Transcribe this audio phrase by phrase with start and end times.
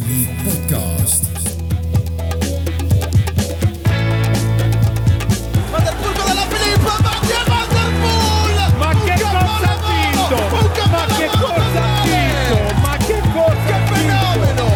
[0.00, 1.28] Podcast.
[5.70, 8.56] Ma del turco della Filippo, va Diego Vanderpool!
[8.78, 10.36] Ma che cosa ha vinto?
[10.90, 12.56] Ma che cosa ha vinto?
[12.80, 13.92] Ma che cosa ha vinto?
[13.92, 14.68] Fenomeno!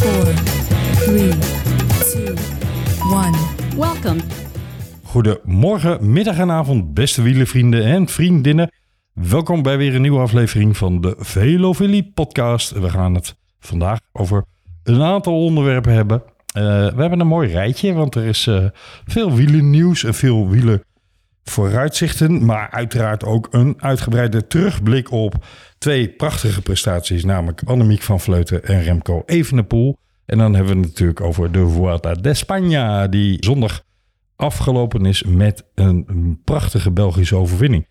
[0.00, 0.26] four,
[1.04, 1.32] three,
[2.10, 2.34] two,
[3.12, 3.36] one.
[3.76, 4.20] Welcome.
[5.12, 8.70] Goedemorgen, middag en avond, beste wielervrienden en vriendinnen.
[9.14, 12.70] Welkom bij weer een nieuwe aflevering van de Velofilie podcast.
[12.70, 14.44] We gaan het vandaag over
[14.82, 16.22] een aantal onderwerpen hebben.
[16.46, 18.64] Eh, we hebben een mooi rijtje, want er is eh,
[19.04, 20.84] veel wielennieuws en veel wielen
[21.44, 22.44] vooruitzichten.
[22.44, 25.34] Maar uiteraard ook een uitgebreide terugblik op
[25.78, 27.24] twee prachtige prestaties.
[27.24, 29.98] Namelijk Annemiek van Vleuten en Remco Evenepoel.
[30.26, 33.08] En dan hebben we het natuurlijk over de Vuelta de España.
[33.08, 33.82] Die zondag
[34.36, 37.86] afgelopen is met een prachtige Belgische overwinning.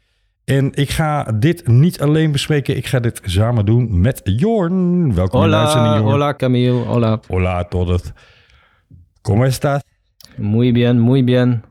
[0.45, 2.77] En ik ga dit niet alleen bespreken.
[2.77, 5.13] Ik ga dit samen doen met Jorn.
[5.15, 6.11] Welkom in de uitzending, Hola, Jorn.
[6.11, 7.19] hola Camille, hola.
[7.27, 8.01] Hola, todos.
[9.21, 9.81] ¿Cómo estás?
[10.37, 11.63] Muy bien, muy bien.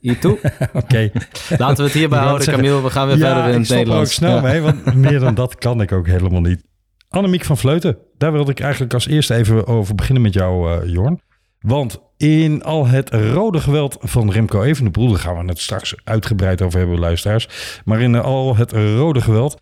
[0.00, 0.38] Y tú?
[0.72, 1.10] Oké.
[1.58, 2.82] Laten we het hierbij Ik houden, zeggen, Camille.
[2.82, 4.14] We gaan weer ja, verder in ik het stop er ook Nederlands.
[4.14, 4.40] snel Ja.
[4.40, 6.64] mee, want meer dan dat kan ik ook helemaal niet.
[7.08, 10.88] Annemiek van Vleuten, daar wilde ik eigenlijk als eerste even over beginnen met jou, eh,
[10.92, 11.20] Jorn.
[11.60, 16.62] Want in al het rode geweld van Remco Evenepoel, daar gaan we het straks uitgebreid
[16.62, 17.48] over hebben, luisteraars.
[17.84, 19.60] Maar in al het rode geweld,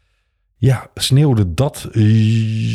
[0.57, 2.03] ja, sneeuwde dat eh,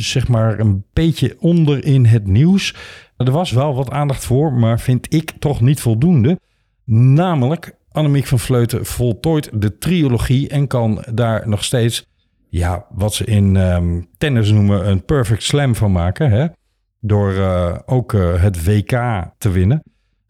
[0.02, 2.76] zeg maar een beetje onder in het nieuws.
[3.18, 6.40] Er was wel wat aandacht voor, maar vind ik toch niet voldoende.
[6.84, 12.06] Namelijk, Annemiek van Vleuten voltooid de trilogie en kan daar nog steeds,
[12.50, 16.30] ja, wat ze in ehm, tennis noemen, een perfect slam van maken.
[16.32, 16.48] Hè?
[17.00, 18.92] Door eh, ook eh, het WK
[19.38, 19.84] te winnen.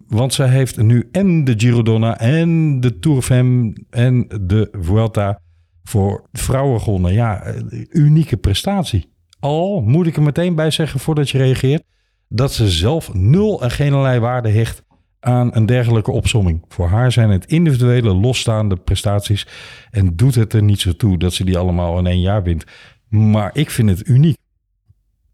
[0.07, 5.39] Want zij heeft nu en de Giro Donna en de Tour Femme en de Vuelta
[5.83, 7.13] voor vrouwen gewonnen.
[7.13, 9.11] Ja, eh, unieke prestatie.
[9.39, 11.83] Al moet ik er meteen bij zeggen voordat je reageert,
[12.27, 14.83] dat ze zelf nul en geen waarde hecht
[15.19, 16.65] aan een dergelijke opsomming.
[16.67, 19.47] Voor haar zijn het individuele losstaande prestaties
[19.89, 22.63] en doet het er niet zo toe dat ze die allemaal in één jaar wint.
[23.09, 24.37] Maar ik vind het uniek.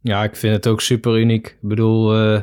[0.04, 1.48] Ja, ik vind het ook super uniek.
[1.48, 2.42] Ik bedoel, eh,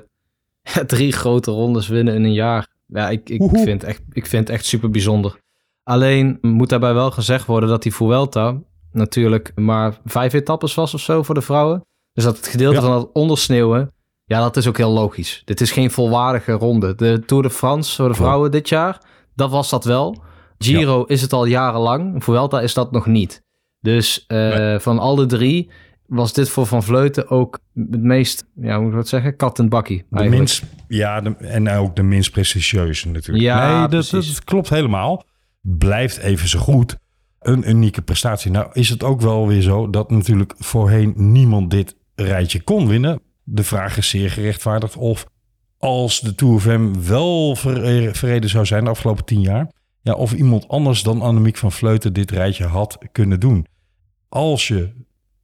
[0.86, 2.66] drie grote rondes winnen in een jaar.
[2.86, 3.62] Ja, ik, ik, Woehoe.
[3.64, 5.36] vind, echt, ik vind het echt super bijzonder.
[5.82, 8.58] Alleen moet daarbij wel gezegd worden dat die Vuelta
[8.92, 11.84] natuurlijk maar vijf etappes was of zo voor de vrouwen.
[12.12, 12.82] Dus dat het gedeelte Ja.
[12.82, 13.92] van dat ondersneeuwen,
[14.24, 15.42] ja, dat is ook heel logisch.
[15.44, 16.94] Dit is geen volwaardige ronde.
[16.94, 19.02] De Tour de France voor de vrouwen dit jaar,
[19.34, 20.22] dat was dat wel.
[20.58, 22.24] Giro is het al jarenlang.
[22.24, 23.42] Vuelta is dat nog niet.
[23.80, 24.78] Dus eh, Nee.
[24.78, 25.70] van al de drie
[26.10, 29.36] was dit voor Van Vleuten ook het meest, ja, hoe moet ik dat zeggen?
[29.36, 30.04] Kat en bakkie.
[30.10, 33.44] De minst, ja, de- en ook de minst prestigieuze natuurlijk.
[33.44, 35.24] Ja, nee, dat, dat klopt helemaal.
[35.60, 36.96] Blijft even zo goed.
[37.40, 38.50] Een unieke prestatie.
[38.50, 43.20] Nou is het ook wel weer zo dat natuurlijk voorheen niemand dit rijtje kon winnen.
[43.42, 45.26] De vraag is zeer gerechtvaardigd of
[45.78, 49.72] als de Tour of Hem wel ver- verreden zou zijn de afgelopen tien jaar.
[50.02, 53.66] Ja, of iemand anders dan Annemiek van Vleuten dit rijtje had kunnen doen.
[54.28, 54.92] Als je,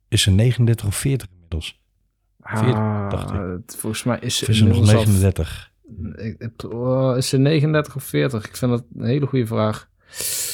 [0.09, 1.81] is ze 39 of 40 inmiddels?
[2.41, 3.37] Ah, dacht ik.
[3.41, 5.71] het- Volgens mij is ze, is ze nog inmiddels al- 39?
[6.17, 8.47] Ik- het- oh, is ze 39 of 40?
[8.49, 9.89] Ik vind dat een hele goede vraag.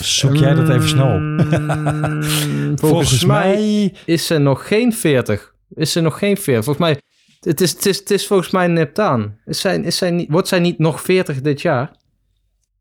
[0.00, 1.20] Zoek jij dat even snel op?
[1.20, 1.40] Mm,
[2.78, 5.54] volgens, Volgens mij mij is ze nog geen 40.
[5.74, 6.64] Is ze nog geen 40?
[6.64, 7.00] Volgens mij,
[7.40, 9.38] het is, het is, het is volgens mij nept aan.
[9.44, 11.90] Is zij, is zij niet, wordt zij niet nog 40 dit jaar?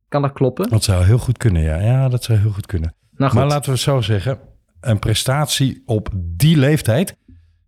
[0.07, 0.69] Kan dat kloppen?
[0.69, 1.79] Dat zou heel goed kunnen, ja.
[1.81, 2.93] Ja, dat zou heel goed kunnen.
[3.15, 3.39] Nou goed.
[3.39, 4.39] Maar laten we het zo zeggen.
[4.81, 7.17] Een prestatie op die leeftijd.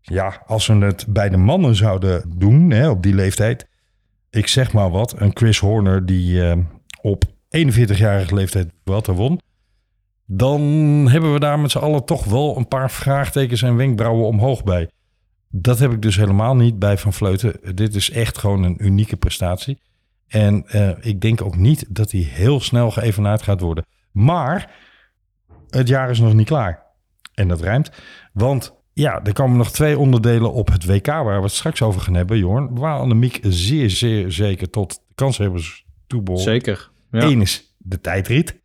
[0.02, 3.68] Ja, als we het bij de mannen zouden doen, hè, op die leeftijd.
[4.30, 5.20] Ik zeg maar wat.
[5.20, 6.58] Een Chris Horner die eh,
[7.02, 7.24] op
[7.58, 9.40] 41-jarige leeftijd wat er won.
[10.26, 10.62] Dan
[11.10, 14.90] hebben we daar met z'n allen toch wel een paar vraagtekens en wenkbrauwen omhoog bij.
[15.50, 17.76] Dat heb ik dus helemaal niet bij Van Vleuten.
[17.76, 19.80] Dit is echt gewoon een unieke prestatie.
[20.28, 23.86] En eh, ik denk ook niet dat hij heel snel geëvenaard gaat worden.
[24.12, 24.72] Maar
[25.70, 26.83] het jaar is nog niet klaar.
[27.34, 27.92] En dat rijmt.
[28.34, 32.02] Want ja, er komen nog twee onderdelen op het WK waar we het straks over
[32.02, 32.80] gaan hebben, Jorn.
[32.80, 36.38] Waar Annemiek zeer, zeer zeker tot kanshebbers toe.
[36.38, 36.92] Zeker.
[37.12, 37.22] Ja.
[37.22, 38.62] Eén is de tijdrit.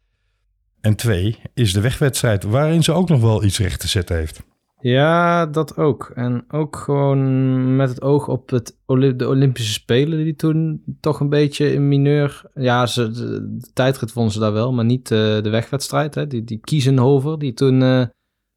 [0.80, 4.42] En twee is de wegwedstrijd, waarin ze ook nog wel iets recht te zetten heeft.
[4.80, 6.10] Ja, dat ook.
[6.14, 11.28] En ook gewoon met het oog op het de Olympische Spelen, die toen toch een
[11.28, 12.42] beetje in mineur.
[12.54, 16.14] Ja, ze, de, de tijdrit vonden ze daar wel, maar niet eh, de wegwedstrijd.
[16.14, 16.26] Hè?
[16.26, 18.04] Die, die Kiezenhover, die toen eh,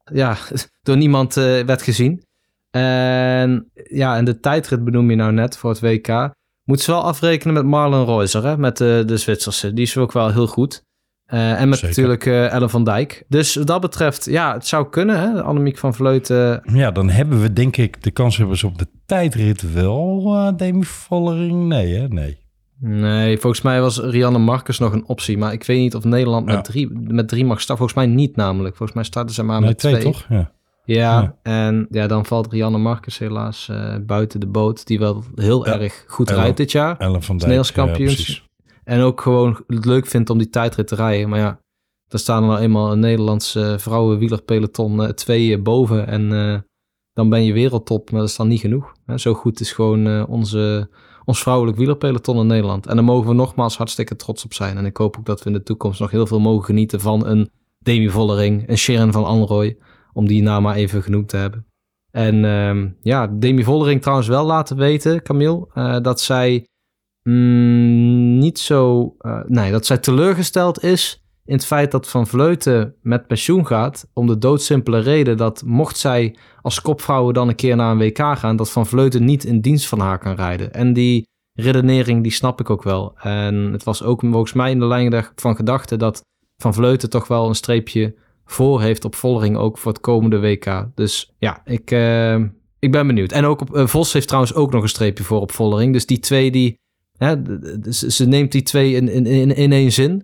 [0.04, 0.36] ja,
[0.86, 2.22] door niemand eh, werd gezien.
[2.70, 6.30] En ja, en de tijdrit benoem je nou net voor het WK.
[6.64, 8.58] Moet ze wel afrekenen met Marlon Reuser, hè?
[8.58, 9.72] met de, de Zwitserse.
[9.72, 10.82] Die is ook wel heel goed.
[11.24, 11.88] Eh, en met Zeker.
[11.88, 13.24] natuurlijk eh, Ellen van Dijk.
[13.28, 15.20] Dus wat dat betreft, ja, het zou kunnen.
[15.20, 15.42] Hè?
[15.42, 16.60] Annemiek van Vleuten.
[16.72, 20.34] Ja, dan hebben we denk ik de kanshebbers op de tijdrit wel.
[20.34, 21.66] eh Demi Vollering?
[21.68, 22.08] Nee, hè?
[22.08, 22.40] Nee.
[22.84, 25.38] Nee, volgens mij was Rianne Marcus nog een optie.
[25.38, 26.54] Maar ik weet niet of Nederland Ja.
[26.54, 27.76] met, drie, met drie mag starten.
[27.86, 28.76] Volgens mij niet namelijk.
[28.76, 30.04] Volgens mij starten ze maar nee, met twee, twee.
[30.04, 30.26] toch?
[30.28, 30.52] Ja.
[30.84, 31.36] Ja, Ja.
[31.42, 34.86] en ja, dan valt Rianne Marcus helaas eh, buiten de boot.
[34.86, 35.78] Die wel heel Ja.
[35.78, 36.42] erg goed Ellen.
[36.42, 36.96] rijdt dit jaar.
[36.96, 37.70] Ellen van Dijk.
[37.72, 38.48] Kampioens.
[38.84, 41.28] En ook gewoon het leuk vindt om die tijdrit te rijden.
[41.28, 41.60] Maar ja,
[42.08, 46.06] daar staan er nou eenmaal een Nederlands eh vrouwenwielerpeloton eh, twee eh, boven.
[46.06, 46.28] En
[47.12, 48.92] dan ben je wereldtop, maar dat is dan niet genoeg.
[49.06, 49.18] Hè?
[49.18, 50.88] Zo goed is gewoon onze,
[51.24, 52.86] ons vrouwelijk wielerpeloton in Nederland.
[52.86, 54.76] En daar mogen we nogmaals hartstikke trots op zijn.
[54.76, 57.26] En ik hoop ook dat we in de toekomst nog heel veel mogen genieten van
[57.26, 59.76] een Demi Vollering, een Sharon van Anrooy.
[60.12, 61.66] Om die naam maar even genoemd te hebben.
[62.10, 66.66] En ehm, ja, Demi Vollering trouwens wel laten weten, Camille, eh, dat zij
[67.22, 69.14] mm, niet zo...
[69.18, 74.08] eh, nee, dat zij teleurgesteld is in het feit dat Van Vleuten met pensioen gaat.
[74.12, 78.18] Om de doodsimpele reden dat mocht zij als kopvrouwen dan een keer naar een WK
[78.18, 78.56] gaan...
[78.56, 80.72] dat Van Vleuten niet in dienst van haar kan rijden.
[80.72, 83.18] En die redenering, die snap ik ook wel.
[83.18, 86.20] En het was ook volgens mij in de lijn van gedachten dat
[86.56, 88.14] Van Vleuten toch wel een streepje
[88.44, 90.86] voor heeft op Vollering ook voor het komende WK.
[90.94, 92.36] Dus ja, ik, eh,
[92.78, 93.32] ik ben benieuwd.
[93.32, 95.92] En ook op, eh, Vos heeft trouwens ook nog een streepje voor op Vollering.
[95.92, 96.80] Dus die twee die...
[97.88, 100.22] Ze neemt die twee in, in, in, in één zin.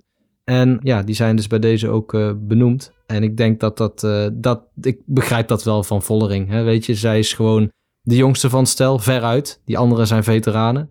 [0.48, 2.92] En ja, die zijn dus bij deze ook eh, benoemd.
[3.06, 4.62] En ik denk dat dat, eh, dat...
[4.80, 6.48] Ik begrijp dat wel van Vollering.
[6.48, 6.62] Hè?
[6.62, 9.60] Weet je, zij is gewoon de jongste van het stel, veruit.
[9.64, 10.90] Die anderen zijn veteranen.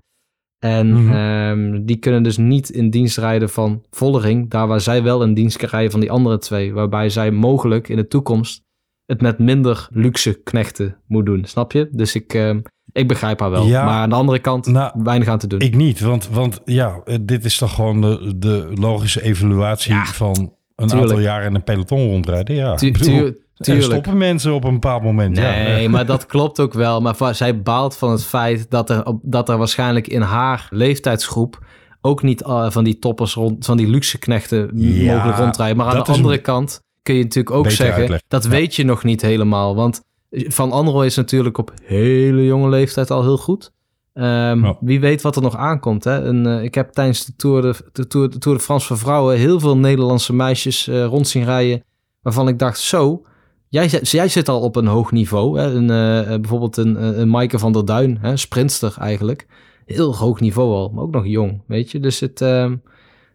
[0.60, 1.14] En Mhm.
[1.14, 4.50] ehm, die kunnen dus niet in dienst rijden van Vollering.
[4.50, 6.74] Daar waar zij wel in dienst kan rijden van die andere twee.
[6.74, 8.62] Waarbij zij mogelijk in de toekomst
[9.06, 11.46] het met minder luxe knechten moet doen.
[11.46, 11.90] Snap je?
[11.92, 12.60] Dus ik, ehm,
[12.98, 13.66] ik begrijp haar wel.
[13.66, 13.86] Ja.
[13.86, 15.60] maar aan de andere kant Nou, weinig aan te doen.
[15.60, 20.28] Ik niet, want, want ja, dit is toch gewoon de, de logische evaluatie Ja, van
[20.76, 21.10] een tuurlijk.
[21.10, 22.56] aantal jaren in een peloton rondrijden.
[22.56, 23.86] Ja, Tu- Ik bedoel, tu- er tuurlijk.
[23.92, 25.36] stoppen mensen op een bepaald moment.
[25.36, 25.90] Nee, ja.
[25.90, 27.02] maar dat klopt ook wel.
[27.02, 31.66] Maar zij baalt van het feit dat er, dat er waarschijnlijk in haar leeftijdsgroep
[32.02, 35.78] ook niet eh, van die toppers rond, van die luxe knechten Ja, mogelijk rondrijden.
[35.78, 38.22] Maar aan de andere kant kun je natuurlijk ook zeggen, uitleg.
[38.28, 39.76] dat weet je nog niet helemaal.
[39.76, 40.02] Want
[40.32, 43.72] Van Anrooy is natuurlijk op hele jonge leeftijd al heel goed.
[44.14, 44.74] Ehm.
[44.80, 46.04] Wie weet wat er nog aankomt.
[46.04, 46.24] Hè?
[46.26, 48.98] En, eh, ik heb tijdens de Tour de, de, Tour, de Tour de France voor
[48.98, 51.84] vrouwen heel veel Nederlandse meisjes eh, rond zien rijden.
[52.22, 53.22] Waarvan ik dacht, zo,
[53.70, 55.60] jij, zit- jij zit al op een hoog niveau.
[55.60, 55.74] Hè?
[55.74, 58.38] Een, eh, bijvoorbeeld een, een een Maaike van der Duin, hè?
[58.38, 59.48] sprinster eigenlijk.
[59.86, 62.00] Heel hoog niveau al, maar ook nog jong, weet je.
[62.00, 62.76] Dus het, ehm,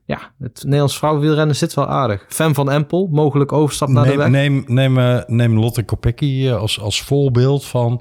[0.04, 2.24] ja, het Nederlands vrouwenwielrennen zit wel aardig.
[2.28, 4.28] Fem van Empel, mogelijk overstap naar de weg.
[4.28, 8.00] neem, neem, eh, neem Lotte Kopecky eh, als, als voorbeeld van...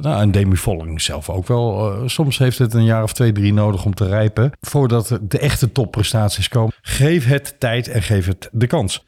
[0.00, 1.92] Nou, en Demi Vollering zelf ook wel.
[1.92, 4.50] eh, soms heeft het een jaar of twee, drie nodig om te rijpen...
[4.60, 6.72] voordat er de echte topprestaties komen.
[6.80, 9.04] Geef het tijd en geef het de kans.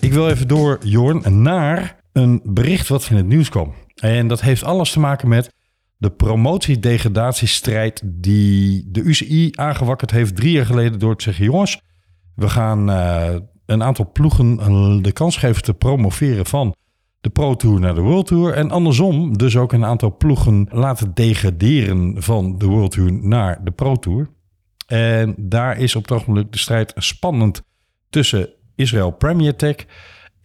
[0.00, 3.74] Ik wil even door, Jorn, naar een bericht wat in het nieuws kwam.
[3.94, 5.54] En dat heeft alles te maken met
[5.96, 11.80] de promotiedegradatiestrijd die de UCI aangewakkerd heeft drie jaar geleden door te zeggen: jongens,
[12.34, 13.34] we gaan eh,
[13.66, 16.74] een aantal ploegen eh, de kans geven te promoveren van
[17.20, 18.52] de Pro Tour naar de World Tour.
[18.52, 23.70] En andersom dus ook een aantal ploegen laten degraderen van de World Tour naar de
[23.70, 24.28] Pro Tour.
[24.86, 27.62] En daar is op het ogenblik de strijd spannend
[28.10, 29.76] tussen Israël Premier Tech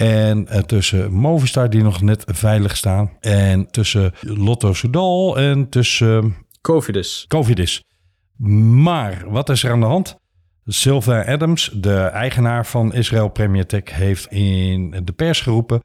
[0.01, 3.11] en eh, tussen Movistar die nog net veilig staan.
[3.19, 7.25] En tussen Lotto Soudal en tussen Covidus.
[7.27, 7.83] Covidis.
[8.83, 10.17] Maar wat is er aan de hand?
[10.65, 15.83] Sylvain Adams, de eigenaar van Israël Premier Tech, heeft in de pers geroepen...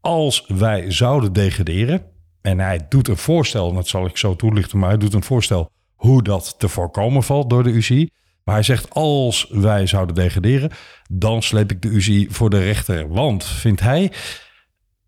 [0.00, 2.02] als wij zouden degraderen...
[2.40, 4.78] en hij doet een voorstel, en dat zal ik zo toelichten...
[4.78, 8.10] maar hij doet een voorstel hoe dat te voorkomen valt door de UCI...
[8.44, 10.70] Maar hij zegt, als wij zouden degraderen,
[11.10, 13.08] dan sleep ik de UCI voor de rechter.
[13.08, 14.12] Want, vindt hij,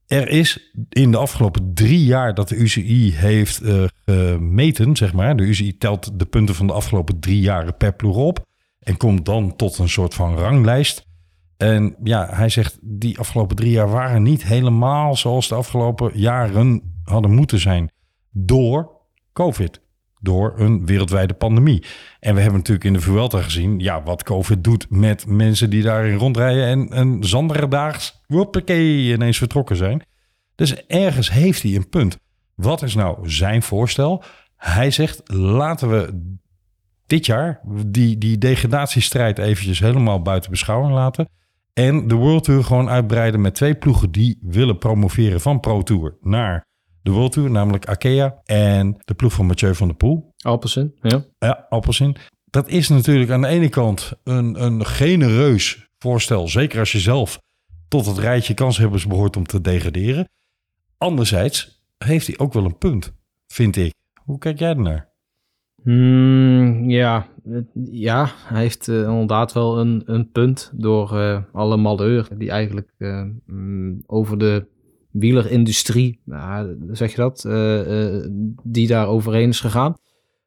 [0.06, 5.36] er is in de afgelopen drie jaar dat de UCI heeft eh, gemeten, zeg maar.
[5.36, 8.44] De UCI telt de punten van de afgelopen drie jaren per ploeg op.
[8.78, 11.06] En komt dan tot een soort van ranglijst.
[11.56, 17.00] En ja, hij zegt, die afgelopen drie jaar waren niet helemaal zoals de afgelopen jaren
[17.04, 17.90] hadden moeten zijn.
[18.30, 18.90] Door
[19.32, 19.80] COVID.
[20.26, 21.85] Door een wereldwijde pandemie.
[22.21, 23.78] En we hebben natuurlijk in de Vuelta gezien...
[23.78, 26.66] ja, wat COVID doet met mensen die daarin rondrijden...
[26.66, 30.02] en een zandere daags, woppakee, ineens vertrokken zijn.
[30.54, 32.18] Dus ergens heeft hij een punt.
[32.54, 34.23] Wat is nou zijn voorstel?
[34.56, 36.33] Hij zegt, laten we
[37.06, 41.28] dit jaar die, die degradatiestrijd eventjes helemaal buiten beschouwing laten...
[41.73, 44.11] en de World Tour gewoon uitbreiden met twee ploegen...
[44.11, 46.66] die willen promoveren van Pro Tour naar
[47.06, 50.34] de World Tour, namelijk Arkea en de ploeg van Mathieu van der Poel.
[50.38, 51.25] Alpecin, ja.
[51.38, 52.16] Ja, Appelsin.
[52.44, 56.48] Dat is natuurlijk aan de ene kant een, een genereus voorstel.
[56.48, 57.38] Zeker als je zelf
[57.88, 60.28] tot het rijtje kanshebbers behoort om te degraderen.
[60.98, 63.12] Anderzijds heeft hij ook wel een punt,
[63.46, 63.94] vind ik.
[64.25, 65.08] Hoe kijk jij ernaar?
[65.82, 67.26] Hmm, ja,
[67.90, 72.92] ja, hij heeft eh, inderdaad wel een, een punt door eh, alle malheur die eigenlijk
[72.98, 74.66] eh, mm, over de
[75.18, 78.25] wielerindustrie, nou, zeg je dat, eh, eh,
[78.62, 79.94] die daar overheen is gegaan.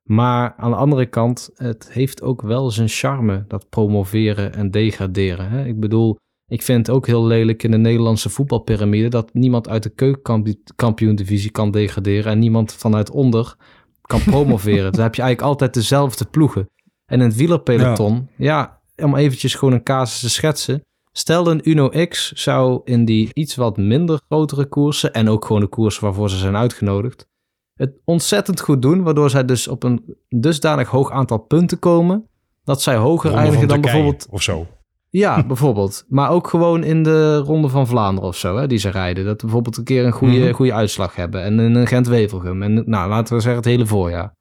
[0.04, 5.50] Maar aan de andere kant, het heeft ook wel zijn charme, dat promoveren en degraderen.
[5.50, 5.66] Hè?
[5.66, 9.84] Ik bedoel, ik vind het ook heel lelijk in de Nederlandse voetbalpyramide dat niemand uit
[9.84, 13.56] de keukenkampioen-divisie kan degraderen en niemand vanuit onder
[14.02, 14.92] kan promoveren.
[14.94, 16.70] Dan heb je eigenlijk altijd dezelfde ploegen.
[17.06, 18.82] En in het wielerpeloton, ja.
[18.96, 20.84] om eventjes gewoon een casus te schetsen.
[21.12, 25.62] Stel een Uno X zou in die iets wat minder grotere koersen en ook gewoon
[25.62, 27.28] de koersen waarvoor ze zijn uitgenodigd,
[27.74, 32.28] het ontzettend goed doen, waardoor zij dus op een dusdanig hoog aantal punten komen,
[32.64, 34.68] dat zij hoger Ronde eindigen dan Turkije bijvoorbeeld Of zo.
[35.10, 36.06] ja, bijvoorbeeld.
[36.08, 39.26] Maar ook gewoon in de Ronde van Vlaanderen of zo, hè, die ze rijden.
[39.26, 40.52] Dat we bijvoorbeeld een keer een goede, Mhm.
[40.54, 41.44] goede uitslag hebben.
[41.44, 42.62] En in een Gent-Wevelgem.
[42.64, 44.38] En nou, laten we zeggen het hele voorjaar.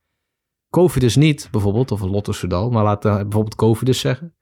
[0.70, 2.70] Covid dus niet, bijvoorbeeld, of een Lotto Soudal.
[2.70, 4.34] Maar laten we bijvoorbeeld Covid dus zeggen.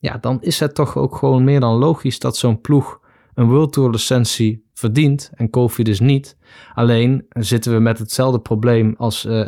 [0.00, 3.00] Ja, dan is het toch ook gewoon meer dan logisch dat zo'n ploeg
[3.34, 6.36] een World Tour licentie verdient en Kofi dus niet.
[6.74, 9.46] Alleen zitten we met hetzelfde probleem als eh,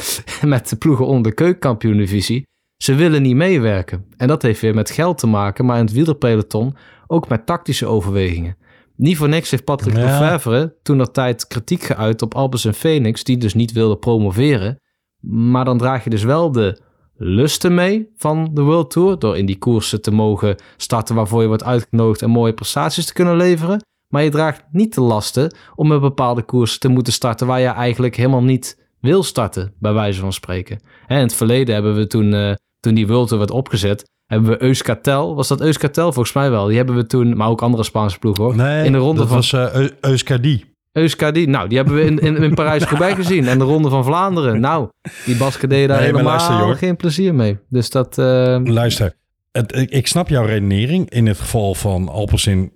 [0.44, 2.46] met de ploegen onder de keukenkampioen-divisie.
[2.76, 4.04] Ze willen niet meewerken.
[4.16, 7.86] En dat heeft weer met geld te maken, maar in het wielerpeloton ook met tactische
[7.86, 8.56] overwegingen.
[8.96, 10.20] Niet voor niks heeft Patrick Ja.
[10.20, 14.80] Lefevre toen er tijd kritiek geuit op Albers en Phoenix, die dus niet wilden promoveren.
[15.26, 16.81] Maar dan draag je dus wel de
[17.24, 21.48] lusten mee van de World Tour, door in die koersen te mogen starten waarvoor je
[21.48, 23.84] wordt uitgenodigd en mooie prestaties te kunnen leveren.
[24.08, 27.66] Maar je draagt niet de lasten om een bepaalde koers te moeten starten waar je
[27.66, 30.80] eigenlijk helemaal niet wil starten, bij wijze van spreken.
[31.06, 34.50] Hè, in het verleden hebben we toen, eh, toen die World Tour werd opgezet, hebben
[34.50, 36.66] we Euskartel, was dat Euskartel volgens mij wel?
[36.66, 38.56] Die hebben we toen, maar ook andere Spaanse ploegen hoor.
[38.56, 40.71] Nee, in de ronde dat van was Eu- Euskadi.
[40.92, 43.48] Euskadi, nou die hebben we in, in, in Parijs-Roubaix gezien.
[43.48, 44.60] En de ronde van Vlaanderen.
[44.60, 44.88] Nou,
[45.24, 47.58] die Basken deden daar Nee, helemaal luister, geen plezier mee.
[47.68, 49.14] Dus dat, eh, Luister,
[49.52, 51.10] het, ik, snap jouw redenering.
[51.10, 52.72] In het geval van Alpecin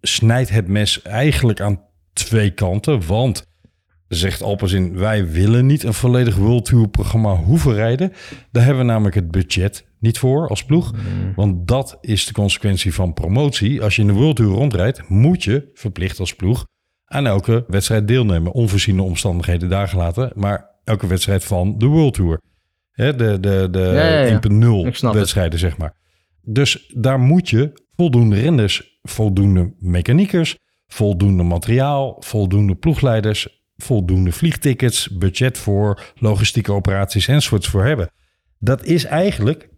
[0.00, 1.80] snijdt het mes eigenlijk aan
[2.12, 3.06] twee kanten.
[3.06, 3.46] Want,
[4.08, 8.12] zegt Alpecin, wij willen niet een volledig World Tour programma hoeven rijden.
[8.50, 10.92] Daar hebben we namelijk het budget niet voor als ploeg.
[11.36, 13.82] Want dat is de consequentie van promotie.
[13.82, 16.64] Als je in de World Tour rondrijdt, moet je verplicht als ploeg
[17.12, 18.52] aan elke wedstrijd deelnemen.
[18.52, 22.40] Onvoorziene omstandigheden daar gelaten, maar elke wedstrijd van de World Tour.
[22.90, 24.40] Hè, de de, de Ja, ja, ja.
[24.84, 25.20] 1.0 Ik snap het.
[25.20, 25.94] wedstrijden, zeg maar.
[26.42, 35.58] Dus daar moet je voldoende renners, voldoende mechaniekers, voldoende materiaal, voldoende ploegleiders, voldoende vliegtickets, budget
[35.58, 38.10] voor logistieke operaties enzovoorts voor hebben.
[38.58, 39.68] Dat is eigenlijk,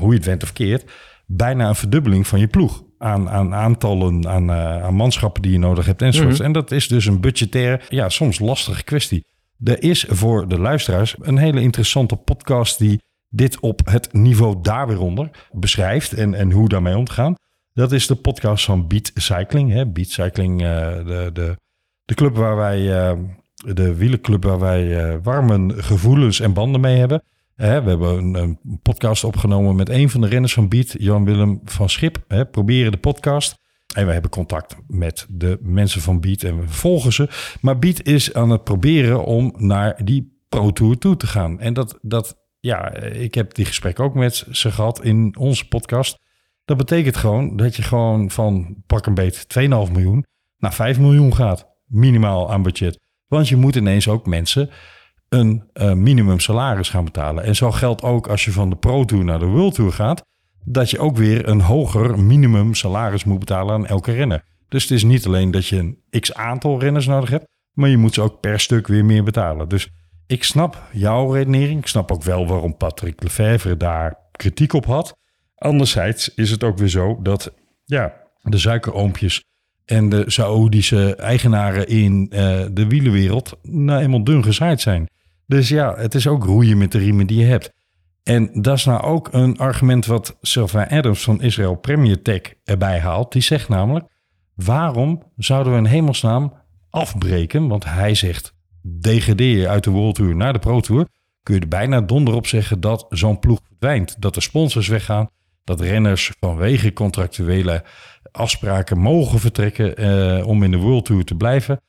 [0.00, 0.90] hoe je het went of keert,
[1.26, 2.82] bijna een verdubbeling van je ploeg.
[3.02, 6.40] Aan, aan aantallen, aan, eh, aan manschappen die je nodig hebt enzovoorts.
[6.40, 9.24] En dat is dus een budgetaire, ja, soms lastige kwestie.
[9.64, 14.86] Er is voor de luisteraars een hele interessante podcast die dit op het niveau daar
[14.86, 17.34] weer onder beschrijft en, en hoe daarmee om te gaan.
[17.72, 19.72] Dat is de podcast van Beat Cycling.
[19.72, 19.86] Hè?
[19.86, 21.56] Beat Cycling, eh, de, de,
[22.04, 23.18] de club waar wij, eh,
[23.74, 27.22] de wielerclub waar wij warme gevoelens en banden mee hebben.
[27.62, 31.88] Hè, we hebben een, podcast opgenomen met een van de renners van Beat, Jan-Willem van
[31.88, 32.24] Schip.
[32.28, 33.58] Hè, proberen de podcast.
[33.94, 37.28] En we hebben contact met de mensen van Beat en we volgen ze.
[37.60, 41.60] Maar Beat is aan het proberen om naar die Pro Tour toe te gaan.
[41.60, 46.18] En dat, dat ja, ik heb die gesprek ook met ze gehad in onze podcast.
[46.64, 50.24] Dat betekent gewoon dat je gewoon van pak een beet 2,5 miljoen
[50.56, 51.66] naar 5 miljoen gaat.
[51.84, 53.00] Minimaal aan budget.
[53.26, 54.70] Want je moet ineens ook mensen
[55.32, 57.44] een eh, minimum salaris gaan betalen.
[57.44, 60.24] En zo geldt ook als je van de Pro Tour naar de World Tour gaat,
[60.64, 64.44] dat je ook weer een hoger minimum salaris moet betalen aan elke renner.
[64.68, 67.96] Dus het is niet alleen dat je een x aantal renners nodig hebt, maar je
[67.96, 69.68] moet ze ook per stuk weer meer betalen.
[69.68, 69.88] Dus
[70.26, 71.78] ik snap jouw redenering.
[71.78, 75.16] Ik snap ook wel waarom Patrick Lefevre daar kritiek op had.
[75.54, 77.52] Anderzijds is het ook weer zo dat
[77.84, 78.12] ja,
[78.42, 79.44] de suikeroompjes
[79.84, 85.08] en de Saoedische eigenaren in eh, de wielenwereld nou eenmaal dun gezaaid zijn.
[85.46, 87.72] Dus ja, het is ook roeien met de riemen die je hebt.
[88.22, 93.00] En dat is nou ook een argument wat Sylvain Adams van Israel Premier Tech erbij
[93.00, 93.32] haalt.
[93.32, 94.06] Die zegt namelijk,
[94.54, 96.52] waarom zouden we in hemelsnaam
[96.90, 97.68] afbreken?
[97.68, 101.08] Want hij zegt, degradeer uit de World Tour naar de Pro Tour...
[101.42, 104.20] kun je er bijna donder op zeggen dat zo'n ploeg verdwijnt.
[104.20, 105.30] Dat de sponsors weggaan,
[105.64, 107.84] dat renners vanwege contractuele
[108.32, 109.96] afspraken mogen vertrekken...
[109.96, 111.80] eh, om in de World Tour te blijven.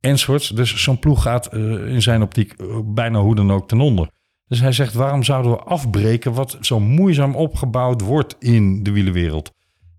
[0.00, 0.48] Enzovoorts.
[0.48, 4.10] Dus zo'n ploeg gaat eh, in zijn optiek eh, bijna hoe dan ook ten onder.
[4.46, 9.52] Dus hij zegt, waarom zouden we afbreken wat zo moeizaam opgebouwd wordt in de wielenwereld?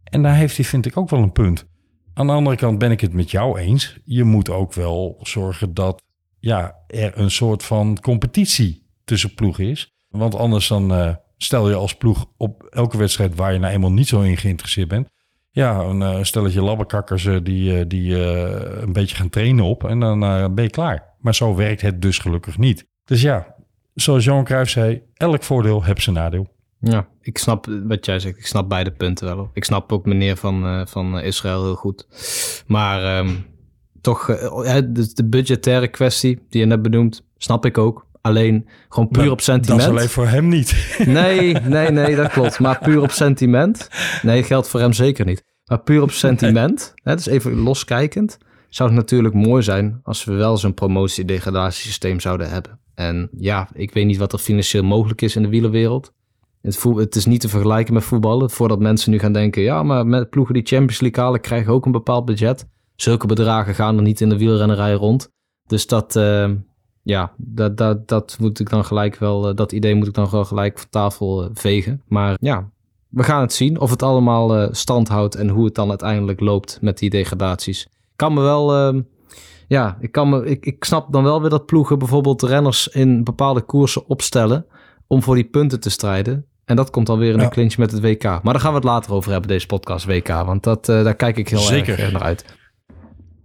[0.03, 1.65] En daar heeft hij, vind ik, ook wel een punt.
[2.13, 4.00] Aan de andere kant ben ik het met jou eens.
[4.05, 6.03] Je moet ook wel zorgen dat
[6.39, 9.93] ja, er een soort van competitie tussen ploegen is.
[10.10, 13.91] Want anders dan eh, stel je als ploeg op elke wedstrijd waar je nou eenmaal
[13.91, 15.10] niet zo in geïnteresseerd bent.
[15.53, 20.00] Ja, een eh, stelletje labberkakkers eh, die, eh, die een beetje gaan trainen op en
[20.00, 20.20] dan
[20.55, 21.15] ben je klaar.
[21.20, 22.88] Maar zo werkt het dus gelukkig niet.
[23.05, 23.55] Dus ja,
[23.93, 26.48] zoals Johan Cruijff zei, elk voordeel heeft zijn nadeel.
[26.79, 28.38] Ja, ik snap wat jij zegt.
[28.38, 29.50] Ik snap beide punten wel.
[29.53, 32.08] Ik snap ook meneer van, van Israël heel goed.
[32.67, 33.36] Maar ehm,
[34.01, 38.08] toch, de, budgettaire kwestie die je net benoemt, snap ik ook.
[38.22, 39.80] Alleen gewoon puur Nou, op sentiment.
[39.82, 40.96] Dat is alleen voor hem niet.
[41.06, 42.60] Nee, nee, nee, dat klopt.
[42.60, 43.90] Maar puur op sentiment.
[44.22, 45.44] Nee, geldt voor hem zeker niet.
[45.66, 48.38] Maar puur op sentiment, hè, dus even loskijkend,
[48.70, 52.80] zou het natuurlijk mooi zijn als we wel zo'n promotie-degradatiesysteem zouden hebben.
[52.96, 56.13] En ja, ik weet niet wat er financieel mogelijk is in de wielerwereld.
[56.62, 58.50] Het, voet- het is niet te vergelijken met voetballen.
[58.50, 61.86] Voordat mensen nu gaan denken, ja, maar met ploegen die Champions League halen, krijgen ook
[61.86, 62.66] een bepaald budget.
[62.96, 65.30] Zulke bedragen gaan er niet in de wielrennerij rond.
[65.68, 66.50] Dus dat, eh,
[67.12, 70.30] ja, dat, dat, dat moet ik dan gelijk wel, eh, dat idee moet ik dan
[70.32, 72.01] wel gelijk van tafel eh, vegen.
[72.08, 72.70] Maar ja,
[73.10, 76.39] we gaan het zien of het allemaal eh, stand houdt en hoe het dan uiteindelijk
[76.39, 77.84] loopt met die degradaties.
[77.86, 79.01] Ik kan me wel, ehm,
[79.68, 83.24] ja, ik, kan me, ik, ik snap dan wel weer dat ploegen bijvoorbeeld renners in
[83.24, 84.65] bepaalde koersen opstellen
[85.08, 86.46] om voor die punten te strijden.
[86.65, 87.44] En dat komt dan weer in Ja.
[87.44, 88.24] een clinch met het WK.
[88.24, 90.27] Maar daar gaan we het later over hebben, deze podcast WK.
[90.27, 92.00] Want dat, daar kijk ik heel Zeker.
[92.00, 92.46] erg naar uit.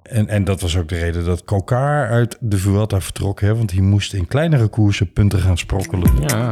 [0.09, 3.41] En, en dat was ook de reden dat Kokar uit de Vuelta vertrok.
[3.41, 6.21] Hè, want hij moest in kleinere koersen punten gaan sprokkelen.
[6.21, 6.49] Ja,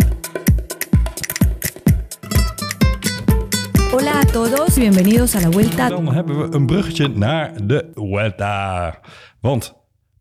[3.90, 5.88] Hola a todos, bienvenidos a la vuelta.
[5.88, 9.00] Dan hebben we een bruggetje naar de Vuelta.
[9.40, 9.74] Want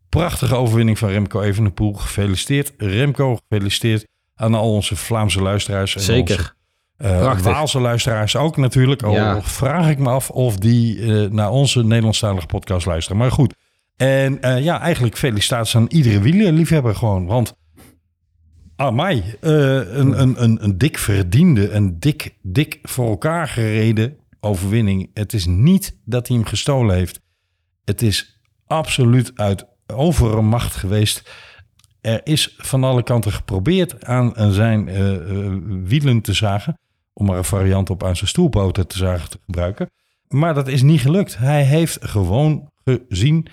[0.08, 1.92] prachtige overwinning van Remco Evenepoel.
[1.92, 5.94] Gefeliciteerd Remco, gefeliciteerd aan al onze Vlaamse luisteraars.
[5.94, 6.54] En zeker.
[6.96, 7.44] Prachtig.
[7.52, 9.02] Waalse luisteraars ook natuurlijk.
[9.02, 9.42] Al Ja.
[9.42, 13.18] vraag ik me af of die eh, naar onze Nederlandstalige podcast luisteren.
[13.18, 13.54] Maar goed.
[13.96, 17.26] En eh, ja, eigenlijk felicitaties aan iedere wielerliefhebber gewoon.
[17.26, 17.54] Want
[18.76, 19.50] Amai, eh
[19.96, 25.10] een, een, een, een dik verdiende, een dik, dik voor elkaar gereden overwinning.
[25.14, 27.20] Het is niet dat hij hem gestolen heeft.
[27.84, 31.30] Het is absoluut uit overmacht geweest.
[32.00, 34.84] Er is van alle kanten geprobeerd aan zijn
[35.84, 36.78] wielen te zagen.
[37.14, 39.90] Om maar een variant op aan zijn stoelpoten te zagen te gebruiken.
[40.28, 41.38] Maar dat is niet gelukt.
[41.38, 42.70] Hij heeft gewoon
[43.08, 43.46] gezien.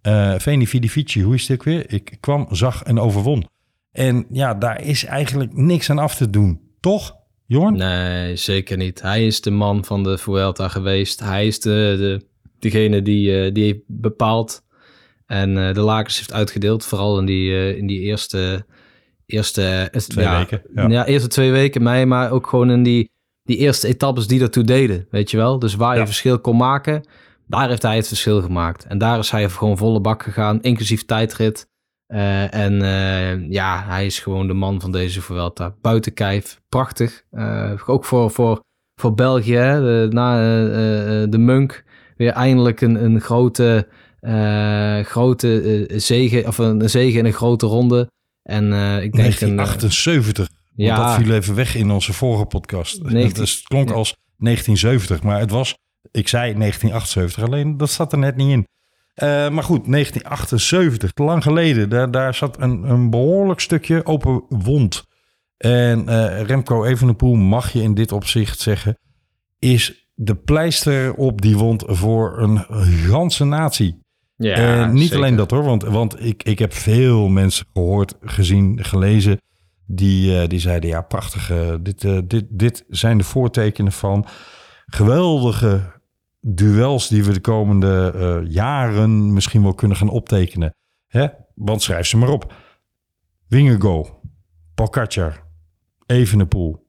[0.00, 1.92] eh Veni Vidi Vici, hoe is dit ook weer?
[1.92, 3.48] Ik kwam, zag en overwon.
[3.92, 6.60] En ja, daar is eigenlijk niks aan af te doen.
[6.80, 7.76] Toch, Jorn?
[7.76, 9.02] Nee, zeker niet.
[9.02, 11.20] Hij is de man van de Vuelta geweest.
[11.20, 12.26] Hij is de, de,
[12.58, 14.62] degene die, eh, die heeft bepaald
[15.26, 16.84] en eh, de lakens heeft uitgedeeld.
[16.84, 18.66] Vooral in die, in die eerste,
[19.30, 20.88] eerste Twee ja, weken, Ja.
[20.88, 21.06] ja.
[21.06, 23.10] eerste twee weken mei, maar ook gewoon in die,
[23.42, 25.06] die eerste etappes die ertoe deden.
[25.10, 25.58] Weet je wel?
[25.58, 27.08] Dus waar je verschil kon maken,
[27.46, 28.84] daar heeft hij het verschil gemaakt.
[28.84, 31.68] En daar is hij gewoon volle bak gegaan, inclusief tijdrit.
[32.06, 35.74] Eh, en eh, ja, hij is gewoon de man van deze Vuelta.
[35.80, 37.22] Buiten kijf, prachtig.
[37.30, 38.60] Eh, ook voor, voor,
[39.00, 40.36] voor België, hè, de, na
[41.26, 41.84] de Munk,
[42.16, 43.86] weer eindelijk een, een grote,
[45.02, 48.10] grote eh, zege, of een, een zege in een grote ronde.
[48.50, 49.48] En eh, ik denk een...
[49.48, 50.48] eh, 1978.
[50.76, 50.96] Want ja.
[50.96, 53.02] dat viel even weg in onze vorige podcast.
[53.02, 55.76] 19 Dus het klonk als 1970, maar het was,
[56.10, 58.66] ik zei 1978, alleen dat zat er net niet in.
[59.14, 64.44] Eh, maar goed, 1978, te lang geleden, daar, daar zat een, een behoorlijk stukje open
[64.48, 65.04] wond.
[65.56, 66.04] En
[66.44, 68.98] Remco Evenepoel, mag je in dit opzicht zeggen,
[69.58, 72.58] is de pleister op die wond voor een
[73.08, 73.98] ganse natie.
[74.44, 75.16] Ja, en niet zeker.
[75.16, 79.40] alleen dat hoor, want, want ik, ik heb veel mensen gehoord, gezien, gelezen.
[79.86, 81.50] Die, eh, die zeiden: ja, prachtig.
[81.50, 84.26] eh, dit, eh, dit, dit zijn de voortekenen van
[84.86, 85.98] geweldige
[86.40, 90.74] duels die we de komende eh, jaren misschien wel kunnen gaan optekenen.
[91.06, 91.26] Hè?
[91.54, 92.52] Want schrijf ze maar op:
[93.48, 94.20] Wingego,
[94.74, 95.42] Pogacar,
[96.06, 96.79] Evenepoel.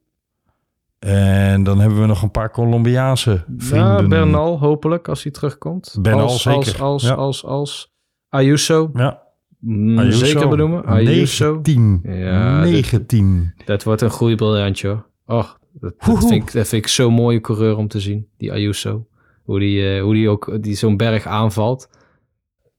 [1.06, 4.02] En dan hebben we nog een paar Colombiaanse vrienden.
[4.02, 5.98] Ja, Bernal hopelijk als hij terugkomt.
[6.02, 7.14] Bernal als, zeker, Als, als, ja.
[7.14, 7.94] als, als
[8.30, 8.90] Ayuso.
[8.94, 10.26] Ja, Mm, Ayuso.
[10.26, 10.86] Zeker benoemen.
[10.86, 11.52] Ayuso.
[11.54, 12.00] 19.
[12.04, 13.54] Ja, dit- 19.
[13.66, 15.06] Dat wordt een groeibriljantje hoor.
[15.26, 18.28] Och, dat, dat, vind ik, dat vind ik zo'n mooie coureur om te zien.
[18.38, 19.08] Die Ayuso.
[19.44, 21.90] Hoe die, eh, hoe die ook die zo'n berg aanvalt.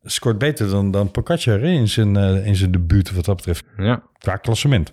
[0.03, 3.65] Scoort beter dan, dan Pogacar in zijn, eh, in zijn debuut wat dat betreft.
[3.77, 4.93] Ja, Qua klassement.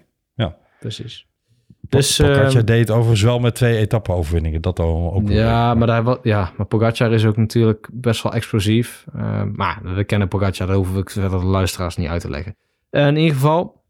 [0.80, 1.28] precies.
[1.90, 4.62] Dus, Pogacar eh, deed het overigens wel met twee etappe-overwinningen.
[4.62, 9.06] Dat al ook Ja, maar, daar, ja, maar Pogacar is ook natuurlijk best wel explosief.
[9.14, 12.56] Eh, maar we kennen Pogacar, daar hoeven we de luisteraars niet uit te leggen.
[12.90, 13.82] Eh, in ieder geval,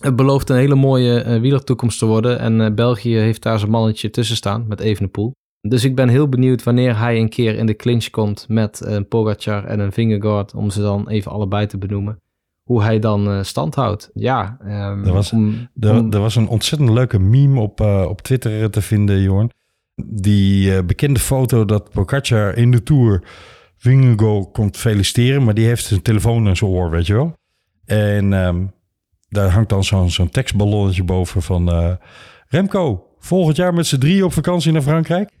[0.00, 2.38] het belooft een hele mooie eh wielertoekomst te worden.
[2.38, 5.34] En eh, België heeft daar zijn mannetje tussen staan met Evenepoel.
[5.60, 9.08] Dus ik ben heel benieuwd wanneer hij een keer in de clinch komt met een
[9.08, 10.54] Pogacar en een Vingegaard.
[10.54, 12.21] Om ze dan even allebei te benoemen.
[12.62, 14.10] Hoe hij dan eh, stand houdt.
[14.14, 18.04] Ja, ehm, Er was- om- Er, om- er was een ontzettend leuke meme op, eh,
[18.08, 19.50] op Twitter te vinden, Jorn.
[20.04, 23.22] Die eh, bekende foto dat Pogacar in de Tour
[23.76, 27.34] Vingegaard komt feliciteren, maar die heeft zijn telefoon in zijn oor, weet je wel.
[27.84, 28.64] En ehm,
[29.28, 31.96] daar hangt dan zo'n zo'n tekstballonnetje boven van...
[32.48, 35.30] Remco, volgend jaar met z'n drie op vakantie naar Frankrijk?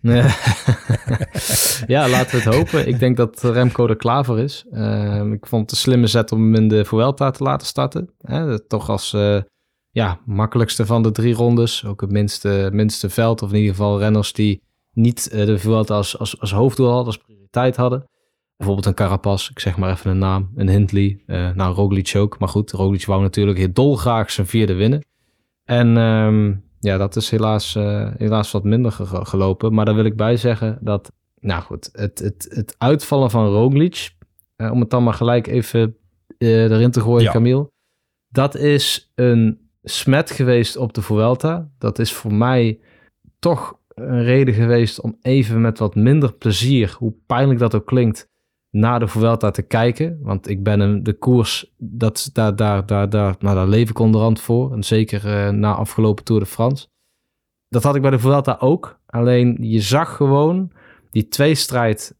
[1.86, 2.08] Ja.
[2.08, 2.88] laten we het hopen.
[2.88, 4.64] Ik denk dat Remco er klaar voor is.
[4.72, 8.10] Ehm, ik vond het een slimme zet om hem in de Vuelta te laten starten.
[8.68, 9.38] Toch als eh,
[9.90, 11.84] ja, makkelijkste van de drie rondes.
[11.84, 13.42] Ook het minste, minste veld.
[13.42, 17.06] Of in ieder geval renners die niet eh, de Vuelta als, als, als hoofddoel hadden,
[17.06, 18.04] als prioriteit hadden.
[18.56, 20.50] Bijvoorbeeld een Carapaz, ik zeg maar even een naam.
[20.54, 21.22] Een Hindley.
[21.26, 22.38] eh nou, Roglic ook.
[22.38, 25.04] Maar goed, Roglic wou natuurlijk heel dolgraag zijn vierde winnen.
[25.64, 29.74] En ehm, ja, dat is helaas, eh, helaas wat minder ge- gelopen.
[29.74, 34.10] Maar daar wil ik bij zeggen dat, nou goed, het, het, het uitvallen van Roglic,
[34.56, 35.96] eh, om het dan maar gelijk even
[36.38, 37.32] eh, erin te gooien, Ja.
[37.32, 37.70] Camille.
[38.28, 41.70] Dat is een smet geweest op de Vuelta.
[41.78, 42.80] Dat is voor mij
[43.38, 48.28] toch een reden geweest om even met wat minder plezier, hoe pijnlijk dat ook klinkt,
[48.72, 50.18] naar de Vuelta te kijken.
[50.22, 53.98] Want ik ben een, de koers, dat, daar, daar, daar, daar, nou, daar leef ik
[53.98, 54.72] onderhand voor.
[54.72, 56.86] En zeker eh, na afgelopen Tour de France.
[57.68, 59.00] Dat had ik bij de Vuelta ook.
[59.06, 60.72] Alleen je zag gewoon
[61.10, 62.16] die tweestrijd,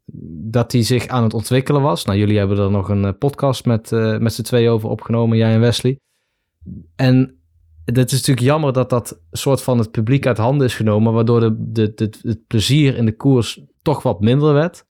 [0.51, 2.05] dat die zich aan het ontwikkelen was.
[2.05, 5.38] Nou, jullie hebben er nog een eh, podcast met, eh, met z'n twee over opgenomen,
[5.38, 5.99] jij en Wesley.
[6.97, 7.37] En
[7.85, 11.41] het is natuurlijk jammer dat dat soort van het publiek uit handen is genomen, waardoor
[11.41, 14.85] de, de, de, het plezier in de koers toch wat minder werd.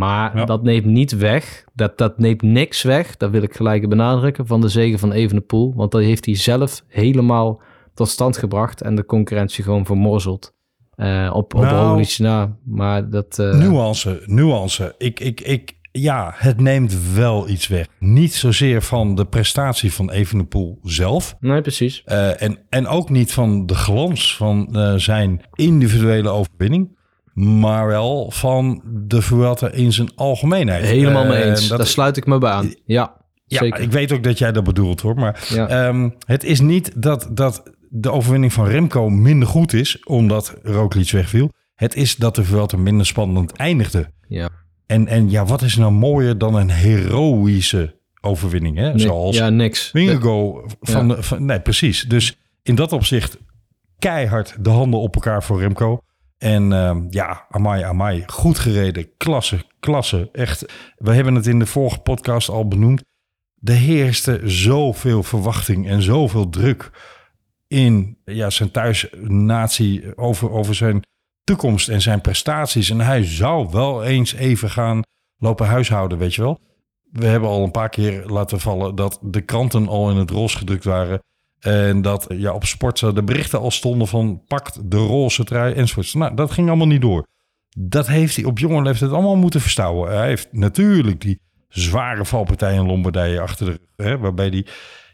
[0.00, 0.44] Maar Ja.
[0.44, 4.60] dat neemt niet weg, dat, dat neemt niks weg, dat wil ik gelijk benadrukken, van
[4.60, 5.72] de zegen van Evenepoel.
[5.74, 7.60] Want dat heeft hij zelf helemaal
[7.94, 10.54] tot stand gebracht en de concurrentie gewoon vermorzeld.
[10.94, 12.56] Eh, op op Nou, na.
[12.64, 13.38] Maar dat...
[13.38, 14.94] eh, Nuance, nuance.
[14.98, 17.86] Ik, ik, ik, ja, het neemt wel iets weg.
[17.98, 21.36] Niet zozeer van de prestatie van Evenepoel zelf.
[21.40, 22.02] Nee, precies.
[22.04, 26.98] eh, en, en ook niet van de glans van zijn individuele overwinning.
[27.34, 30.84] Maar wel van de Vuelta in zijn algemeenheid.
[30.84, 31.68] Helemaal mee Eh, eens.
[31.68, 32.74] dat- Daar sluit ik me bij aan.
[32.84, 33.16] Ja,
[33.46, 33.80] ja, zeker.
[33.80, 35.14] ik weet ook dat jij dat bedoelt hoor.
[35.14, 35.68] Maar Ja.
[35.68, 41.10] Ehm, het is niet dat, dat de overwinning van Remco minder goed is, omdat Roglic
[41.10, 41.50] wegviel.
[41.74, 44.10] Het is dat de Vuelta minder spannend eindigde.
[44.28, 44.48] ja.
[44.86, 48.88] En, en ja, wat is nou mooier dan een heroïsche overwinning, hè?
[48.88, 49.92] Nee, Zoals ja, niks.
[49.92, 51.44] Wingegaard van, van...
[51.44, 52.02] Nee, precies.
[52.02, 53.38] Dus in dat opzicht
[53.98, 56.00] keihard de handen op elkaar voor Remco.
[56.40, 58.22] En ehm, ja, amai, amai.
[58.26, 59.16] Goed gereden.
[59.16, 60.28] Klasse, klasse.
[60.32, 60.72] Echt.
[60.96, 63.02] We hebben het in de vorige podcast al benoemd.
[63.62, 66.90] Er heerste zoveel verwachting en zoveel druk
[67.68, 71.02] in ja, zijn thuisnatie over, over zijn
[71.44, 72.90] toekomst en zijn prestaties.
[72.90, 75.02] En hij zou wel eens even gaan
[75.38, 76.60] lopen huishouden, weet je wel.
[77.12, 80.58] We hebben al een paar keer laten vallen dat de kranten al in het roze
[80.58, 81.22] gedrukt waren.
[81.60, 86.14] En dat ja, op Sportza de berichten al stonden van pakt de roze trui enzovoorts.
[86.14, 87.26] Nou, dat ging allemaal niet door.
[87.78, 90.10] Dat heeft hij op jonge leeftijd allemaal moeten verstouwen.
[90.10, 94.08] Hij heeft natuurlijk die zware valpartij in Lombardije achter de rug.
[94.08, 94.66] Hè, waarbij hij,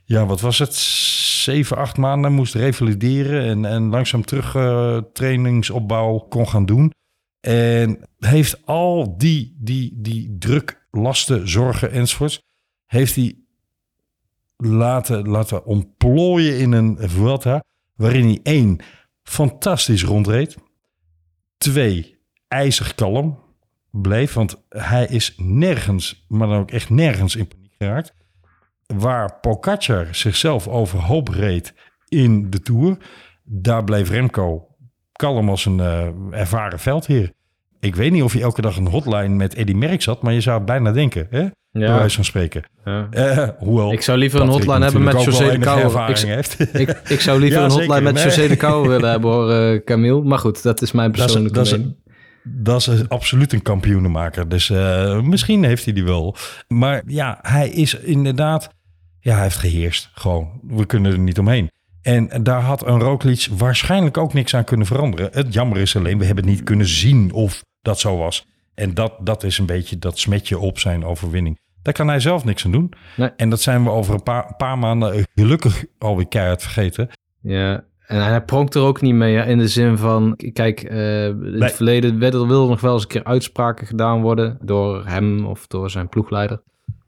[0.04, 3.42] ja, wat was het, zeven, acht maanden moest revalideren.
[3.42, 6.92] En, en langzaam terug eh, trainingsopbouw kon gaan doen.
[7.40, 12.42] En heeft al die, die, die druk, lasten, zorgen enzovoorts,
[12.86, 13.34] heeft hij
[14.56, 17.64] laten, laten ontplooien in een Vuelta.
[17.94, 18.78] Waarin hij één,
[19.22, 20.56] fantastisch rondreed.
[21.58, 23.38] Twee, ijzig kalm
[23.90, 24.32] bleef.
[24.32, 28.14] Want hij is nergens, maar dan ook echt nergens in paniek geraakt.
[28.86, 31.74] Waar Pogacar zichzelf overhoop reed
[32.08, 32.96] in de Tour.
[33.44, 34.76] Daar bleef Remco
[35.12, 37.32] kalm als een eh, ervaren veldheer.
[37.80, 40.40] Ik weet niet of hij elke dag een hotline met Eddy Merckx had, maar je
[40.40, 41.46] zou het bijna denken, hè?
[41.72, 42.62] Bij Ja, wijze van spreken.
[42.84, 43.06] ja.
[43.10, 46.10] Eh, hoewel Ik zou liever een hotline hebben met José de Kouwer.
[46.10, 47.86] Ik, ik, ik zou liever Ja, een zeker.
[47.86, 48.24] hotline met Nee.
[48.24, 50.22] José de Kouwer willen hebben hoor, eh, Camille.
[50.22, 51.78] Maar goed, dat is mijn Dat is, persoonlijke dat, is,
[52.42, 54.48] dat is absoluut een kampioenenmaker.
[54.48, 56.36] Dus eh, misschien heeft hij die wel.
[56.68, 58.68] Maar ja, hij is inderdaad...
[59.20, 60.10] Ja, hij heeft geheerst.
[60.14, 60.60] Gewoon.
[60.62, 61.70] We kunnen er niet omheen.
[62.06, 65.28] En daar had een Roglic waarschijnlijk ook niks aan kunnen veranderen.
[65.32, 68.46] Het jammer is alleen, we hebben het niet kunnen zien of dat zo was.
[68.74, 71.58] En dat, dat is een beetje dat smetje op zijn overwinning.
[71.82, 72.92] Daar kan hij zelf niks aan doen.
[73.16, 73.30] Nee.
[73.36, 77.08] En dat zijn we over een paar, paar maanden gelukkig alweer keihard vergeten.
[77.42, 81.38] Ja, En hij pronkt er ook niet mee, in de zin van, kijk, eh, in
[81.50, 81.60] Nee.
[81.62, 85.66] het verleden werden er nog wel eens een keer uitspraken gedaan worden door hem of
[85.66, 86.62] door zijn ploegleider.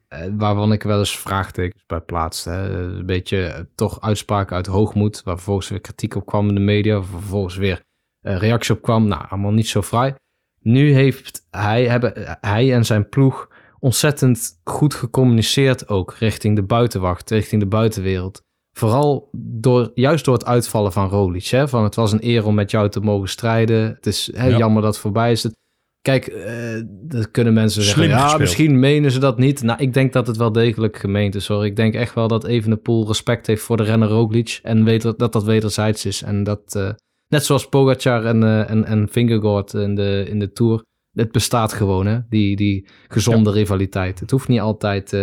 [0.09, 2.49] Eh, waarvan ik wel eens vraagtekens bij plaatste.
[2.49, 2.69] Hè.
[2.79, 6.61] Een beetje eh, toch uitspraken uit hoogmoed, waar vervolgens weer kritiek op kwam in de
[6.61, 7.81] media, waar vervolgens weer
[8.19, 9.07] eh, reactie op kwam.
[9.07, 10.13] Nou, allemaal niet zo fraai.
[10.61, 13.47] Nu heeft hij, hebben, hij en zijn ploeg
[13.79, 18.41] ontzettend goed gecommuniceerd ook richting de buitenwacht, richting de buitenwereld.
[18.77, 21.45] Vooral door, juist door het uitvallen van Roglic.
[21.45, 21.67] Hè?
[21.67, 23.81] Van het was een eer om met jou te mogen strijden.
[23.95, 24.57] Het is hè, Ja.
[24.57, 25.43] jammer dat het voorbij is.
[25.43, 25.57] Het-
[26.01, 28.07] Kijk, eh dat kunnen mensen zeggen.
[28.07, 29.61] Ja, misschien menen ze dat niet.
[29.63, 31.65] Nou, ik denk dat het wel degelijk gemeend is hoor.
[31.65, 34.59] Ik denk echt wel dat Evenepoel respect heeft voor de renner Roglic.
[34.63, 36.21] En weet dat dat, dat wederzijds is.
[36.23, 36.89] En dat, eh,
[37.27, 40.83] net zoals Pogacar en, eh en, en Vingegaard in de, in de Tour.
[41.13, 42.19] Het bestaat gewoon, hè?
[42.29, 44.19] Die, die gezonde rivaliteit.
[44.19, 45.15] Het hoeft niet altijd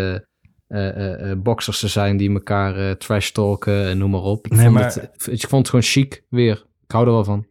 [1.43, 4.47] boxers te zijn die elkaar trash talken en noem maar op.
[4.47, 6.65] Ik, Nee, vond maar- het, ik vond het gewoon chic weer.
[6.85, 7.47] Ik hou er wel van.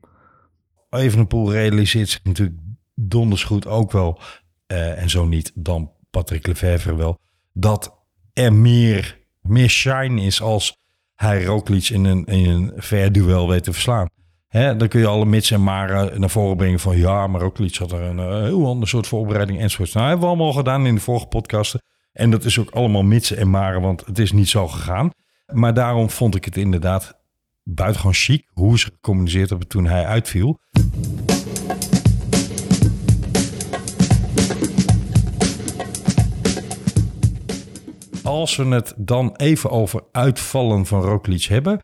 [0.89, 2.57] Evenepoel realiseert zich natuurlijk
[2.95, 4.19] donders goed ook wel,
[4.67, 7.19] eh, en zo niet dan Patrick Lefevre wel,
[7.53, 7.97] dat
[8.33, 10.77] er meer, meer shine is als
[11.15, 14.09] hij Roglic in een, in een fair duel weet te verslaan.
[14.49, 17.91] Dan kun je alle mits en maren naar voren brengen van ja, maar Roglic had
[17.91, 19.93] er een eh, heel ander soort voorbereiding enzovoort.
[19.93, 21.81] Nou, hebben we allemaal gedaan in de vorige podcasten.
[22.11, 25.09] En dat is ook allemaal mitsen en maren, want het is niet zo gegaan.
[25.53, 27.19] Maar daarom vond ik het inderdaad
[27.63, 30.59] buitengewoon chic hoe ze gecommuniceerd hebben toen hij uitviel.
[38.25, 41.79] Als we het dan even over uitvallen van Roglic hebben,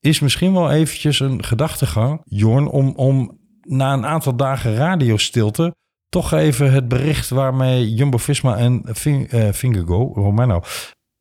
[0.00, 5.74] is misschien wel eventjes een gedachtegang, Jorn, om, om na een aantal dagen radiostilte
[6.08, 10.60] toch even het bericht waarmee Jumbo-Visma en Ving, eh, Vingegaard, Romano,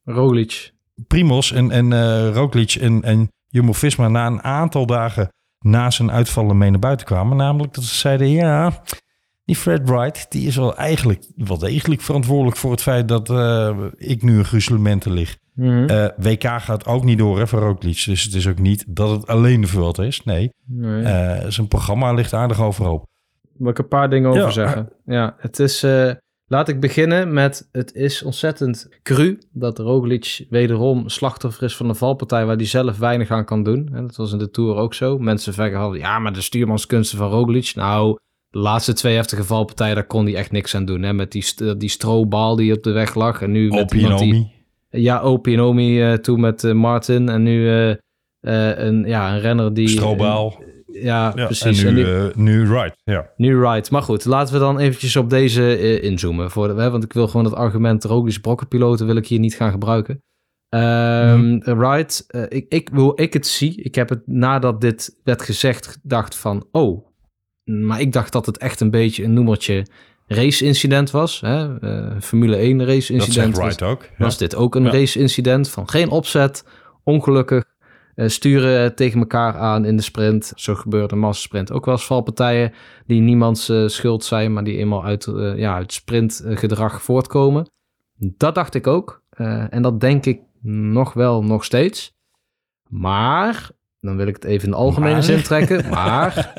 [0.03, 0.73] Roglic.
[1.07, 6.69] Primos en, en Roglic en, en Jumbo-Visma na een aantal dagen na zijn uitvallen mee
[6.69, 7.37] naar buiten kwamen.
[7.37, 8.83] Namelijk dat ze zeiden, ja,
[9.47, 13.77] die Fred Wright, die is wel eigenlijk wel degelijk verantwoordelijk voor het feit dat eh,
[13.97, 15.37] ik nu een gruzelementen lig.
[15.53, 15.85] Mhm.
[15.85, 18.03] Eh, WK gaat ook niet door hè, voor Roglic.
[18.05, 20.23] Dus het is ook niet dat het alleen de Vuelta is.
[20.23, 21.03] Nee, Nee.
[21.03, 23.05] eh, zijn programma ligt aardig overhoop.
[23.57, 24.49] Wil ik een paar dingen over Ja.
[24.49, 24.89] zeggen.
[25.05, 25.85] Ja, het is...
[26.45, 27.67] laat ik beginnen met...
[27.71, 32.97] Het is ontzettend cru dat Roglic wederom slachtoffer is van een valpartij waar hij zelf
[32.97, 33.89] weinig aan kan doen.
[33.93, 35.17] En dat was in de Tour ook zo.
[35.17, 37.71] Mensen zeggen al, ja, maar de stuurmanskunsten van Roglic.
[37.75, 38.17] Nou,
[38.57, 41.01] laatste twee heftige valpartijen, daar kon hij echt niks aan doen.
[41.01, 41.13] Hè?
[41.13, 41.45] Met die,
[41.77, 41.89] die
[42.55, 43.41] die op de weg lag.
[43.41, 44.55] En nu met iemand die...
[44.89, 47.29] Ja, Opinomi eh toen met eh, Martin.
[47.29, 47.95] En nu eh,
[48.77, 49.87] een, ja, een renner die...
[49.87, 50.63] Strobaal.
[50.87, 51.83] ja, Ja, precies.
[51.83, 52.97] En En nu, nu right.
[53.03, 53.29] Ja.
[53.35, 53.91] nu right.
[53.91, 56.51] Maar goed, laten we dan eventjes op deze inzoomen.
[56.51, 59.55] Voor de, hè, want ik wil gewoon het argument Roglic brokkenpiloten wil ik hier niet
[59.55, 60.21] gaan gebruiken.
[60.69, 65.41] Ehm Right, eh, ik, ik, hoe ik het zie, ik heb het nadat dit werd
[65.41, 67.07] gezegd gedacht van, oh,
[67.67, 69.85] maar ik dacht dat het echt een beetje een noemertje
[70.27, 71.41] race-incident was.
[71.41, 71.79] Hè?
[71.79, 74.01] eh, Formule 1 Dat race-incident zegt was, ook.
[74.03, 74.09] Ja.
[74.17, 74.91] was dit ook een Ja.
[74.91, 76.63] race-incident van geen opzet,
[77.03, 77.63] ongelukkig.
[78.15, 80.51] eh, sturen tegen elkaar aan in de sprint.
[80.55, 82.73] Zo gebeurde in massasprint ook wel eens valpartijen
[83.05, 87.69] die niemands eh, schuld zijn, maar die eenmaal uit, ja, uit sprintgedrag voortkomen.
[88.15, 89.21] Dat dacht ik ook.
[89.69, 92.13] en dat denk ik nog wel nog steeds.
[92.89, 95.23] Maar, dan wil ik het even in de algemene Maar?
[95.23, 95.89] zin trekken.
[95.89, 96.53] Maar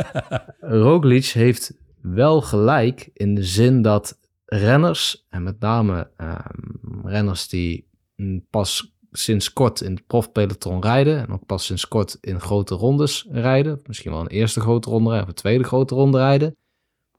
[0.60, 7.88] Roglic heeft wel gelijk in de zin dat renners, en met name ehm, renners die
[8.16, 12.74] mm, pas sinds kort in het profpeloton rijden en ook pas sinds kort in grote
[12.74, 16.56] rondes rijden, misschien wel een eerste grote ronde rijden of een tweede grote ronde rijden,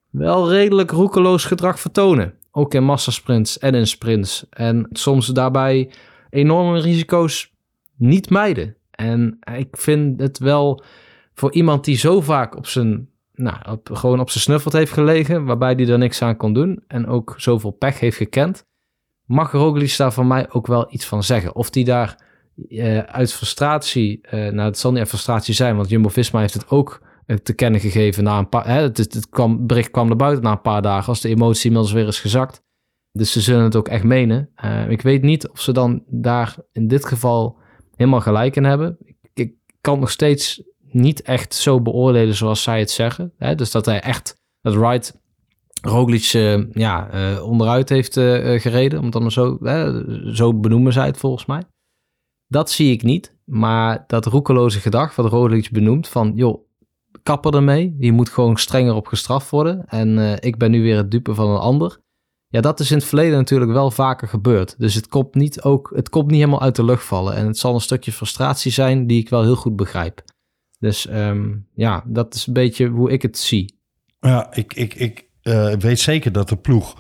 [0.10, 2.34] wel redelijk roekeloos gedrag vertonen.
[2.52, 4.46] Ook in massasprints en in sprints.
[4.50, 5.92] En soms daarbij
[6.30, 7.54] enorme risico's
[7.96, 8.76] niet mijden.
[9.00, 10.84] En ik vind het wel
[11.34, 15.46] voor iemand die zo vaak op zijn, nou, op, gewoon op zijn snuffelt heeft gelegen,
[15.46, 18.66] waarbij hij er niks aan kon doen en ook zoveel pech heeft gekend,
[19.26, 21.56] mag Roglic daar van mij ook wel iets van zeggen.
[21.56, 22.18] Of die daar
[22.70, 26.70] eh, uit frustratie, eh, nou het zal niet uit frustratie zijn, want Jumbo-Visma heeft het
[26.70, 30.16] ook eh, te kennen gegeven na een paar, hè, het, het, kwam, bericht kwam naar
[30.16, 32.64] buiten na een paar dagen, als de emotie inmiddels weer is gezakt.
[33.12, 34.50] Dus ze zullen het ook echt menen.
[34.90, 37.59] Ik weet niet of ze dan daar in dit geval
[38.00, 38.98] helemaal gelijk in hebben.
[39.00, 43.34] Ik, ik kan het nog steeds niet echt zo beoordelen zoals zij het zeggen.
[43.38, 43.56] Hè?
[43.56, 45.20] Dus dat hij echt, dat Wright
[45.82, 48.98] Roglic eh, ja, eh, onderuit heeft eh, gereden.
[49.00, 49.58] Om het dan zo,
[50.34, 51.64] zo benoemen zij het volgens mij.
[52.48, 53.38] Dat zie ik niet.
[53.46, 56.32] Maar dat roekeloze gedrag wat Roglic benoemt van...
[56.36, 56.68] joh,
[57.24, 57.96] kapper ermee.
[58.00, 59.86] Je moet gewoon strenger op gestraft worden.
[59.86, 62.00] En ik ben nu weer het dupe van een ander.
[62.52, 64.76] Ja, dat is in het verleden natuurlijk wel vaker gebeurd.
[64.78, 67.36] Dus het komt niet, ook, het komt niet helemaal uit de lucht vallen.
[67.36, 70.24] En het zal een stukje frustratie zijn die ik wel heel goed begrijp.
[70.80, 73.80] Dus ehm, ja, dat is een beetje hoe ik het zie.
[74.20, 76.96] Ja, ik, ik, ik eh, weet zeker dat de ploeg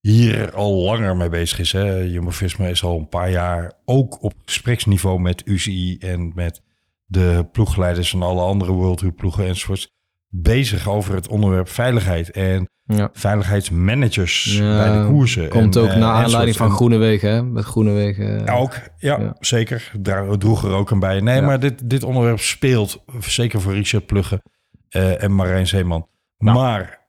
[0.00, 1.72] hier al langer mee bezig is.
[1.72, 1.96] Hè.
[1.96, 6.62] Jumbo-Visma is al een paar jaar ook op gespreksniveau met UCI en met
[7.04, 9.95] de ploegleiders van alle andere World Tour ploegen enzovoorts
[10.28, 13.08] bezig over het onderwerp veiligheid en Ja.
[13.12, 15.48] veiligheidsmanagers Ja, bij de koersen.
[15.48, 17.42] Komt en, ook eh, naar aanleiding van En- Groenewegen, hè?
[17.42, 18.44] Met Groenewegen.
[18.44, 19.36] ja, ook, ja, Ja.
[19.40, 19.92] zeker.
[20.00, 21.20] Daar droeg er ook een bij.
[21.20, 24.42] Nee, maar dit, dit onderwerp speelt zeker voor Richard Plugge
[24.88, 26.08] eh, en Marijn Zeeman.
[26.38, 26.58] Nou.
[26.58, 27.08] Maar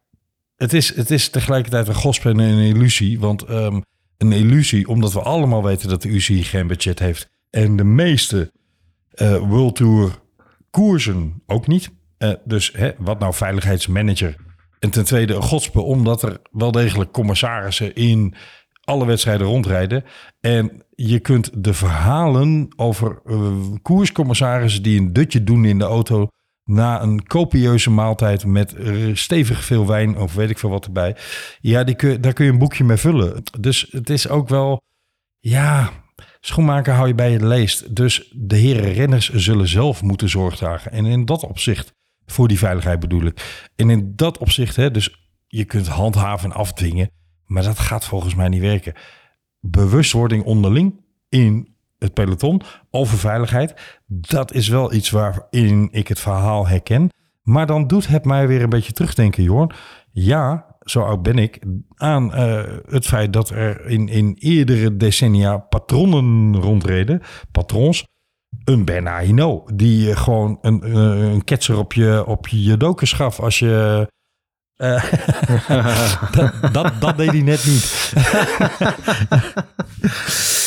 [0.55, 3.19] het is, het is tegelijkertijd een gospel en een illusie.
[3.19, 3.81] Want ehm,
[4.17, 7.29] een illusie, omdat we allemaal weten dat de UCI geen budget heeft.
[7.49, 8.51] En de meeste
[9.11, 10.11] eh, World Tour
[10.69, 11.89] koersen ook niet.
[12.17, 14.35] Eh, dus hè, wat nou veiligheidsmanager?
[14.79, 18.35] En ten tweede een gospel, omdat er wel degelijk commissarissen in
[18.83, 20.03] alle wedstrijden rondrijden.
[20.39, 23.51] En je kunt de verhalen over eh,
[23.81, 26.27] koerscommissarissen die een dutje doen in de auto
[26.63, 31.15] na een copieuze maaltijd met eh, stevig veel wijn of weet ik veel wat erbij.
[31.59, 33.43] Ja, die kun, daar kun je een boekje mee vullen.
[33.59, 34.81] Dus het is ook wel,
[35.39, 35.89] ja,
[36.39, 37.95] schoenmaker hou je bij je leest.
[37.95, 40.91] Dus de heren renners zullen zelf moeten zorg dragen.
[40.91, 41.93] En in dat opzicht,
[42.31, 43.69] voor die veiligheid bedoel ik.
[43.75, 47.09] En in dat opzicht, hè, dus je kunt handhaven en afdwingen,
[47.45, 48.93] maar dat gaat volgens mij niet werken.
[49.59, 56.67] Bewustwording onderling in het peloton over veiligheid, dat is wel iets waarin ik het verhaal
[56.67, 57.09] herken.
[57.41, 59.71] Maar dan doet het mij weer een beetje terugdenken, Jorn.
[60.11, 61.59] Ja, zo oud ben ik,
[61.95, 68.05] aan eh, het feit dat er in, in eerdere decennia patronnen rondreden, patrons,
[68.67, 73.39] een Bernard Hinault, die gewoon een, eh, een ketser op je, op je judokus gaf
[73.39, 74.07] als je...
[74.75, 75.03] eh,
[76.31, 78.13] dat, dat, dat deed hij net niet.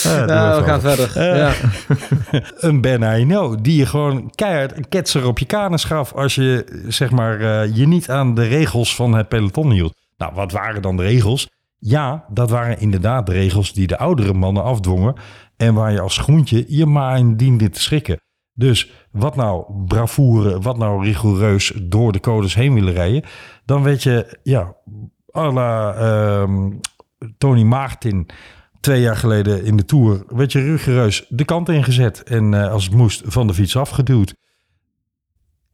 [0.05, 1.17] Nou, we gaan verder.
[1.17, 1.53] Eh, ja.
[2.69, 6.83] een Ben Hinault, die je gewoon keihard een ketser op je kanus gaf als je
[6.89, 9.95] zeg maar je niet aan de regels van het peloton hield.
[10.17, 11.49] Nou, wat waren dan de regels?
[11.79, 15.15] Ja, dat waren inderdaad de regels die de oudere mannen afdwongen
[15.61, 18.21] en waar je als groentje je maar in diende te schrikken.
[18.53, 23.23] Dus wat nou bravoure, wat nou rigoureus door de codes heen willen rijden,
[23.65, 24.77] dan weet je, ja,
[25.37, 26.71] à la ehm,
[27.39, 28.27] Tony Martin
[28.81, 32.85] twee jaar geleden in de Tour werd je rigoureus de kant ingezet en eh, als
[32.85, 34.35] het moest van de fiets afgeduwd.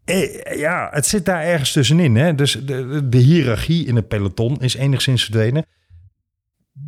[0.05, 2.17] Eh, ja, het zit daar ergens tussenin.
[2.17, 2.35] Hè?
[2.35, 5.67] Dus de, de, de hiërarchie in het peloton is enigszins verdwenen.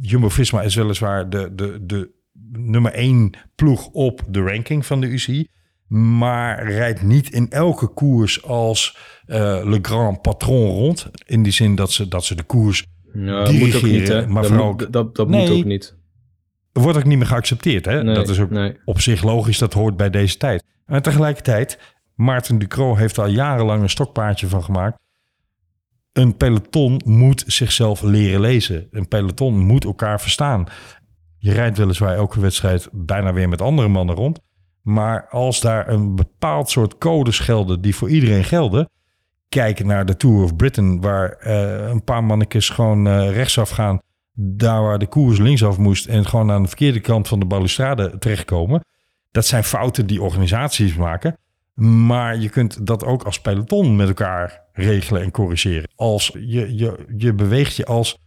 [0.01, 2.17] Jumbo-Visma is weliswaar de, de, de
[2.53, 5.49] nummer één ploeg op de ranking van de UCI.
[5.89, 8.97] Maar rijdt niet in elke koers als
[9.27, 11.11] eh, Le Grand Patron rond.
[11.27, 14.27] In die zin dat ze, dat ze de koers Ja, dat moet ook niet, hè?
[14.27, 15.49] maar dat vooral moet, dat, dat Nee.
[15.49, 15.97] moet ook niet.
[16.73, 17.85] wordt ook niet meer geaccepteerd.
[17.85, 18.03] Hè?
[18.03, 18.77] Nee, dat is ook nee.
[18.85, 20.65] op zich logisch, dat hoort bij deze tijd.
[20.87, 21.79] Maar tegelijkertijd,
[22.15, 24.99] Maarten Ducro heeft al jarenlang een stokpaardje van gemaakt.
[26.13, 28.87] Een peloton moet zichzelf leren lezen.
[28.91, 30.67] Een peloton moet elkaar verstaan.
[31.39, 34.41] Je rijdt weliswaar elke wedstrijd bijna weer met andere mannen rond.
[34.83, 38.91] Maar als daar een bepaald soort codes gelden die voor iedereen gelden.
[39.49, 44.01] Kijk naar de Tour of Britain, waar eh, een paar mannetjes gewoon eh, rechtsaf gaan.
[44.33, 48.19] Daar waar de koers linksaf moest en gewoon aan de verkeerde kant van de balustrade
[48.19, 48.85] terechtkomen.
[49.31, 51.37] Dat zijn fouten die organisaties maken.
[51.75, 55.91] Maar je kunt dat ook als peloton met elkaar regelen en corrigeren.
[55.95, 58.19] Als je, je, je beweegt je als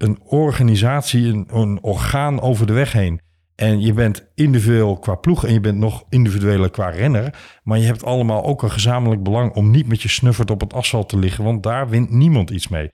[0.00, 3.20] een organisatie, een, een orgaan over de weg heen.
[3.54, 7.34] En je bent individueel qua ploeg en je bent nog individueler qua renner.
[7.62, 10.72] Maar je hebt allemaal ook een gezamenlijk belang om niet met je snuffert op het
[10.72, 11.44] asfalt te liggen.
[11.44, 12.90] Want daar wint niemand iets mee.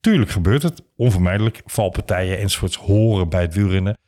[0.00, 1.62] Tuurlijk gebeurt het, onvermijdelijk.
[1.64, 3.98] Valpartijen enzovoorts horen bij het wielrennen.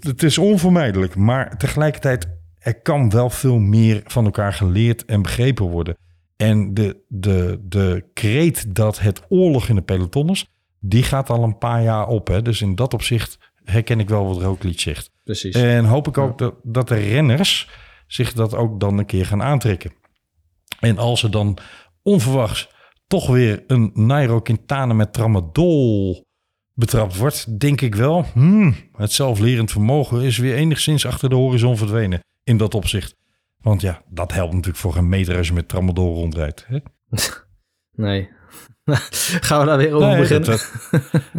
[0.00, 5.64] Het is onvermijdelijk, maar tegelijkertijd er kan wel veel meer van elkaar geleerd en begrepen
[5.64, 5.96] worden.
[6.36, 10.46] En de, de, de kreet dat het oorlog in de peloton is,
[10.80, 12.26] die gaat al een paar jaar op.
[12.28, 12.42] Hè?
[12.42, 15.10] Dus in dat opzicht herken ik wel wat Roglic zegt.
[15.24, 15.54] Precies.
[15.54, 17.68] En hoop ik ook dat, dat de renners
[18.06, 19.92] zich dat ook dan een keer gaan aantrekken.
[20.80, 21.58] En als er dan
[22.02, 22.70] onverwachts
[23.06, 26.26] toch weer een Nairo Quintana met tramadol
[26.74, 31.76] betrapt wordt, denk ik wel, hmm, het zelflerend vermogen is weer enigszins achter de horizon
[31.76, 33.16] verdwenen in dat opzicht.
[33.60, 36.66] Want ja, dat helpt natuurlijk voor geen meter als je met tramadol rondrijdt.
[36.68, 36.78] Hè?
[37.92, 38.28] Nee.
[39.40, 40.48] Gaan we daar weer over Nee, beginnen?
[40.50, 40.70] dat-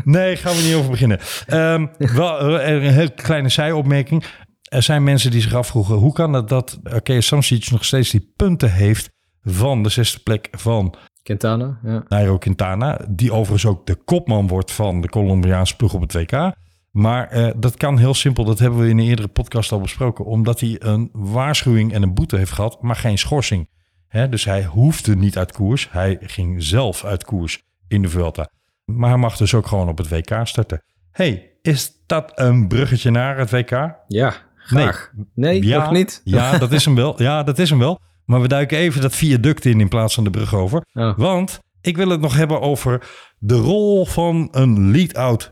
[0.03, 1.19] Nee, gaan we niet over beginnen.
[1.45, 4.23] Ehm, wel eh, een heel kleine zijopmerking.
[4.61, 5.95] Er zijn mensen die zich afvroegen...
[5.95, 9.09] hoe kan het dat Arkea Samsic nog steeds die punten heeft...
[9.43, 12.03] van de zesde plek van Quintana, ja.
[12.07, 12.99] Nairo Quintana...
[13.09, 16.53] die overigens ook de kopman wordt van de Colombiaanse ploeg op het WK...
[16.91, 20.25] Maar eh, dat kan heel simpel, dat hebben we in een eerdere podcast al besproken,
[20.25, 23.69] omdat hij een waarschuwing en een boete heeft gehad, maar geen schorsing.
[24.11, 25.87] Hè, dus hij hoefde niet uit koers.
[25.91, 28.49] Hij ging zelf uit koers in de Vuelta.
[28.85, 30.83] Maar hij mag dus ook gewoon op het WK starten.
[31.11, 33.95] hey, is dat een bruggetje naar het WK?
[34.07, 35.11] Ja, graag.
[35.35, 36.21] Nee, Ja, nog niet?
[36.23, 37.21] Ja, dat is hem wel.
[37.21, 37.99] Ja, dat is hem wel.
[38.25, 40.85] Maar we duiken even dat viaduct in in plaats van de brug over.
[40.93, 41.17] Oh.
[41.17, 43.07] Want ik wil het nog hebben over
[43.37, 45.51] de rol van een lead-out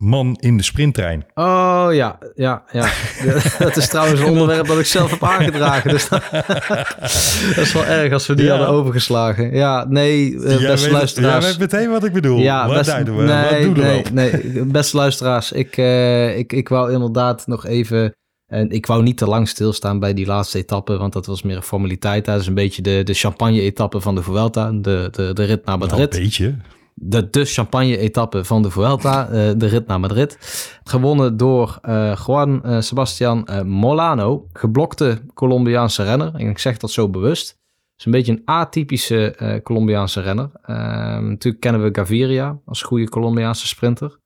[0.00, 1.24] man in de sprinttrein.
[1.34, 2.88] Oh ja, ja, ja.
[3.58, 5.90] dat is trouwens een onderwerp dat ik zelf heb aangedragen.
[5.90, 6.22] Dus dat,
[7.54, 8.50] dat is wel erg als we die Ja.
[8.50, 9.54] hadden overgeslagen.
[9.54, 11.44] Ja, nee, eh, beste weet, luisteraars.
[11.44, 12.38] Jij weet meteen wat ik bedoel.
[12.38, 13.10] Ja, wat best, we?
[13.10, 15.52] nee, wat doen we nee, nee, beste luisteraars.
[15.52, 18.14] Ik, eh, ik, ik wou inderdaad nog even...
[18.46, 21.56] En ik wou niet te lang stilstaan bij die laatste etappe, want dat was meer
[21.56, 22.24] een formaliteit.
[22.24, 25.78] Dat is een beetje de, de champagne-etappe van de Vuelta, de, de, de rit naar
[25.78, 26.14] Nou, Madrid.
[26.14, 26.54] een beetje.
[27.02, 30.38] De, de champagne-etappe van de Vuelta, eh, de rit naar Madrid.
[30.84, 36.34] Gewonnen door eh, Juan eh, Sebastian Molano, geblokte Colombiaanse renner.
[36.34, 37.48] En ik zeg dat zo bewust.
[37.48, 40.50] Het is een beetje een atypische Colombiaanse renner.
[40.62, 44.18] Ehm, natuurlijk kennen we Gaviria als goede Colombiaanse sprinter.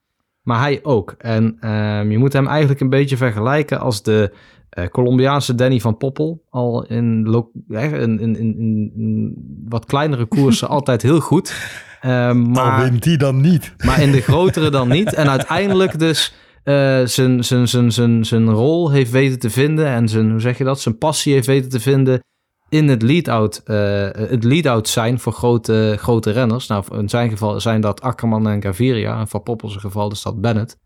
[0.43, 1.14] Maar hij ook.
[1.18, 4.33] En ehm, je moet hem eigenlijk een beetje vergelijken als de
[4.91, 6.45] Colombiaanse Danny van Poppel.
[6.51, 7.27] Al in,
[7.68, 9.35] in, in, in
[9.68, 11.53] wat kleinere koersen altijd heel goed.
[12.05, 13.74] Ehm, Maar maar, wint die dan niet?
[13.84, 15.14] maar in de grotere dan niet.
[15.14, 19.86] En uiteindelijk dus eh, zijn, zijn, zijn, zijn, zijn rol heeft weten te vinden.
[19.86, 20.80] En zijn, hoe zeg je dat?
[20.80, 22.22] Zijn passie heeft weten te vinden
[22.68, 26.66] in het lead-out, eh, het lead-out zijn voor grote, grote renners.
[26.66, 29.20] Nou, in zijn geval zijn dat Akkerman en Gaviria.
[29.20, 30.78] En van Poppels geval is dat Bennett.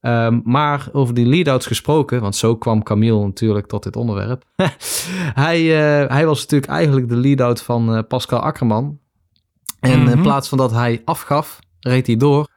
[0.00, 4.44] Ehm, maar over die lead-outs gesproken, want zo kwam Camille natuurlijk tot dit onderwerp.
[5.44, 8.99] hij, eh, hij was natuurlijk eigenlijk de lead-out van eh, Pascal Akkerman.
[9.80, 10.22] En in Mhm.
[10.22, 12.48] plaats van dat hij afgaf, reed hij door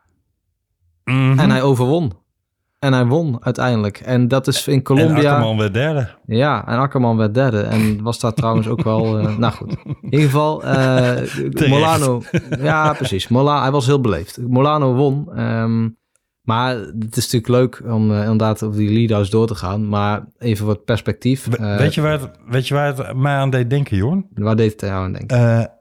[1.04, 1.40] Mhm.
[1.40, 2.22] en hij overwon.
[2.80, 3.98] En hij won uiteindelijk.
[4.00, 5.30] En dat is in En Colombia.
[5.32, 6.10] Akkerman werd derde.
[6.26, 7.62] Ja, en Akkerman werd derde.
[7.62, 9.20] En was daar trouwens ook wel...
[9.20, 9.76] eh, nou goed.
[9.86, 12.22] In ieder geval, eh, Molano...
[12.60, 13.28] Ja, precies.
[13.28, 14.38] Mola, hij was heel beleefd.
[14.48, 15.30] Molano won.
[15.36, 15.90] ehm,
[16.42, 19.88] maar het is natuurlijk leuk om eh, inderdaad over die lead-outs door te gaan.
[19.90, 21.46] Maar even wat perspectief.
[21.50, 24.28] We- weet, je waar het, weet je waar het mij aan deed denken, Jorn?
[24.34, 25.72] Waar deed het jou aan denken?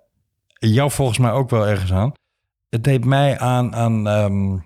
[0.71, 2.13] Jou volgens mij ook wel ergens aan.
[2.69, 4.57] Het deed mij aan, aan, ehm,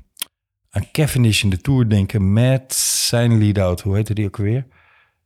[0.71, 3.81] aan Cavendish in de Tour denken met zijn lead-out.
[3.81, 4.67] Hoe heette die ook weer?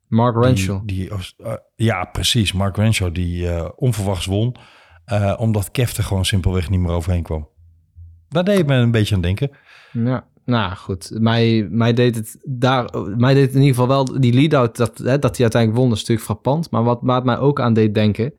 [0.09, 0.81] Mark Renshaw.
[0.85, 2.53] Die, die, eh, ja, precies.
[2.53, 4.57] Mark Renshaw die eh, onverwachts won.
[5.05, 7.49] eh, omdat Kev er gewoon simpelweg niet meer overheen kwam.
[8.29, 9.51] Daar deed me een beetje aan denken.
[9.93, 11.11] Ja, nou goed.
[11.15, 14.99] Mij, mij, deed het daar, mij deed het in ieder geval wel die lead-out dat,
[14.99, 16.71] hè, dat hij uiteindelijk won, is natuurlijk frappant.
[16.71, 18.33] Maar wat, het mij ook aan deed denken,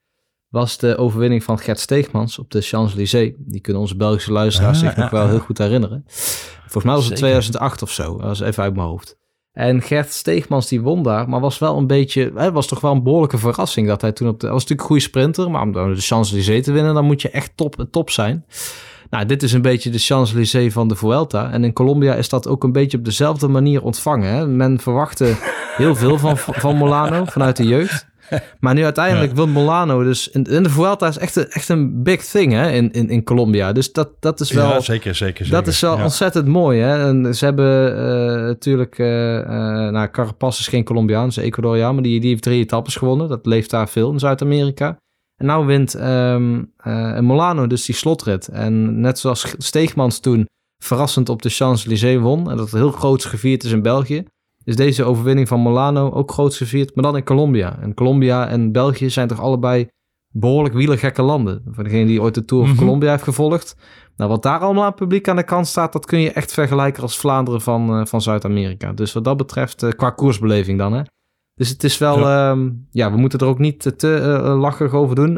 [0.51, 3.33] was de overwinning van Gert Steegmans op de Champs-Élysées.
[3.37, 5.29] Die kunnen onze Belgische luisteraars Ah, zich nog ah, wel ah.
[5.29, 6.03] heel goed herinneren.
[6.07, 7.39] Volgens mij was het Zeker.
[7.39, 8.17] 2008 of zo.
[8.17, 9.19] Dat was even uit mijn hoofd.
[9.51, 12.91] En Gert Steegmans die won daar, maar was wel een beetje, het was toch wel
[12.91, 15.61] een behoorlijke verrassing dat hij toen op de, hij was natuurlijk een goede sprinter, maar
[15.61, 18.45] om de Champs-Élysées te winnen, dan moet je echt top, top zijn.
[19.09, 21.51] Nou, dit is een beetje de Champs-Élysées van de Vuelta.
[21.51, 24.33] En in Colombia is dat ook een beetje op dezelfde manier ontvangen.
[24.33, 24.47] Hè?
[24.47, 25.35] Men verwachtte
[25.75, 28.10] heel veel van, van Molano vanuit de jeugd.
[28.59, 30.29] Maar nu uiteindelijk wil Molano dus...
[30.31, 32.71] De Vuelta is echt een, echt een big thing hè?
[32.71, 33.71] In, in, in Colombia.
[33.71, 34.69] Dus dat, dat is wel...
[34.69, 35.61] ja, zeker, zeker, zeker.
[35.61, 36.79] Dat is wel ontzettend mooi.
[36.79, 37.07] Hè?
[37.07, 38.99] En ze hebben eh, natuurlijk...
[38.99, 39.07] eh
[39.89, 41.93] nou, Carapaz is geen Colombiaan, is Ecuadoriaan.
[41.93, 43.29] Maar die, die heeft drie etappes gewonnen.
[43.29, 44.97] Dat leeft daar veel in Zuid-Amerika.
[45.35, 48.47] En nou wint eh, Molano dus die slotrit.
[48.47, 50.45] En net zoals Steegmans toen
[50.83, 52.51] verrassend op de Champs-Élysées won...
[52.51, 54.23] en dat heel groots gevierd is in België...
[54.63, 56.95] is deze overwinning van Molano ook groots gevierd...
[56.95, 57.77] maar dan in Colombia.
[57.81, 59.87] En Colombia en België zijn toch allebei
[60.33, 61.63] behoorlijk wielergekke landen.
[61.71, 62.77] Voor degene die ooit de Tour of Mhm.
[62.77, 63.75] Colombia heeft gevolgd...
[64.15, 67.01] Nou, wat daar allemaal aan publiek aan de kant staat, dat kun je echt vergelijken
[67.01, 68.91] als Vlaanderen van, eh, van Zuid-Amerika.
[68.93, 71.01] Dus wat dat betreft, eh, qua koersbeleving dan, hè.
[71.53, 72.57] Dus het is wel, ja,
[72.91, 75.33] ja we moeten er ook niet te, eh, lachig over doen.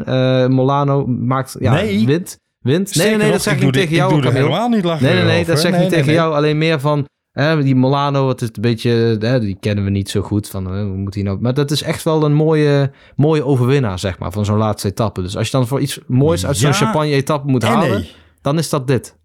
[0.54, 2.06] Molano maakt, ja, Nee.
[2.06, 2.38] wint.
[2.58, 2.94] Wint.
[2.94, 5.14] Nee, nee, dat zeg ik niet tegen jou, Ik doe er helemaal niet lachen Nee,
[5.14, 6.34] nee, nee, dat zeg ik niet tegen jou.
[6.34, 10.22] Alleen meer van, die Molano, wat is een beetje, hè, die kennen we niet zo
[10.22, 10.48] goed.
[10.48, 11.40] Van, hè, hoe moet hij nou...
[11.40, 15.22] Maar dat is echt wel een mooie, mooie overwinnaar, zeg maar, van zo'n laatste etappe.
[15.22, 18.12] Dus als je dan voor iets moois uit zo'n Ja champagne-etappe moet En halen, nee.
[18.40, 19.16] dan is dat dit.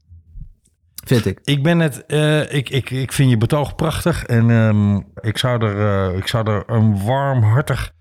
[1.05, 1.39] Vind ik.
[1.43, 5.65] Ik ben het, eh, ik, ik, ik vind je betoog prachtig en ehm, ik, zou
[5.65, 7.91] er, eh, ik zou er een warmhartig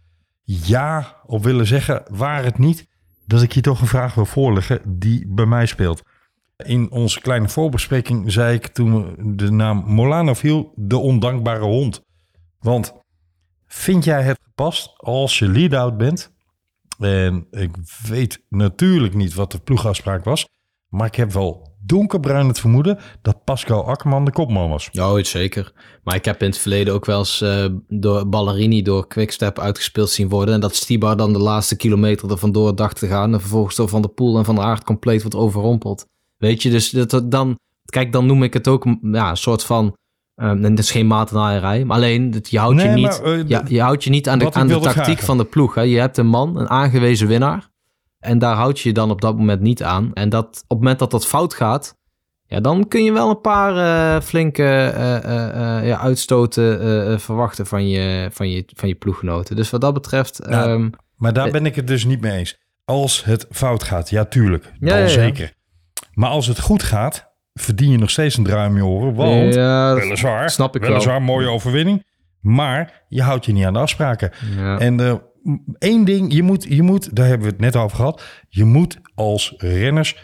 [0.42, 2.02] ja op willen zeggen.
[2.10, 2.86] Waar het niet
[3.26, 6.02] dat ik je toch een vraag wil voorleggen die bij mij speelt.
[6.64, 12.00] In onze kleine voorbespreking zei ik toen de naam Molano viel, de ondankbare hond.
[12.58, 12.92] Want
[13.66, 16.32] vind jij het gepast als je lead-out bent?
[16.98, 17.70] En ik
[18.08, 20.48] weet natuurlijk niet wat de ploegafspraak was.
[20.88, 24.88] Maar ik heb wel donkerbruin het vermoeden dat Pascal Akkerman de kopman was.
[24.92, 25.72] Ja, ooit zeker.
[26.02, 30.10] Maar ik heb in het verleden ook wel eens eh, door Ballerini door Quickstep uitgespeeld
[30.10, 30.54] zien worden.
[30.54, 33.32] En dat Stibar dan de laatste kilometer er vandoor dacht te gaan.
[33.32, 36.06] En vervolgens door Van de Poel en Van de Aert compleet wordt overrompeld.
[36.38, 37.58] Weet je, dus dat, dan...
[37.84, 39.96] Kijk, dan noem ik het ook ja, een soort van...
[40.36, 43.38] Um, en dat is geen matenaaierij, maar alleen dat je houdt Nee, je niet, maar,
[43.38, 45.74] uh, ja, je houdt je niet aan de, aan de tactiek van de ploeg.
[45.74, 45.82] Hè.
[45.82, 47.68] Je hebt een man, een aangewezen winnaar.
[48.18, 50.10] En daar houd je je dan op dat moment niet aan.
[50.14, 51.94] En dat, op het moment dat dat fout gaat,
[52.46, 53.76] ja, dan kun je wel een paar
[54.16, 58.88] eh, flinke eh, eh, eh, ja, uitstoten eh, eh, verwachten van je, van, je, van
[58.88, 59.56] je ploeggenoten.
[59.56, 60.64] Dus wat dat betreft, Ja.
[60.66, 61.52] ehm, Maar daar Eh.
[61.52, 62.58] ben ik het dus niet mee eens.
[62.84, 65.06] Als het fout gaat, ja tuurlijk, dan ja.
[65.08, 65.52] zeker.
[66.18, 69.14] Maar als het goed gaat, verdien je nog steeds een draai om je oren.
[69.14, 70.90] Want, ja, weliswaar, snap ik wel.
[70.90, 72.06] weliswaar, mooie overwinning.
[72.40, 74.30] Maar je houdt je niet aan de afspraken.
[74.56, 74.78] ja.
[74.78, 75.14] En eh,
[75.78, 78.22] één ding, je moet, je moet, daar hebben we het net over gehad.
[78.48, 80.16] Je moet als renners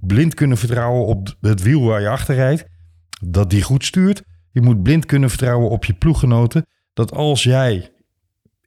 [0.00, 2.64] blind kunnen vertrouwen op het wiel waar je achter rijdt.
[3.24, 4.22] Dat die goed stuurt.
[4.50, 6.66] Je moet blind kunnen vertrouwen op je ploeggenoten.
[6.94, 7.92] Dat als jij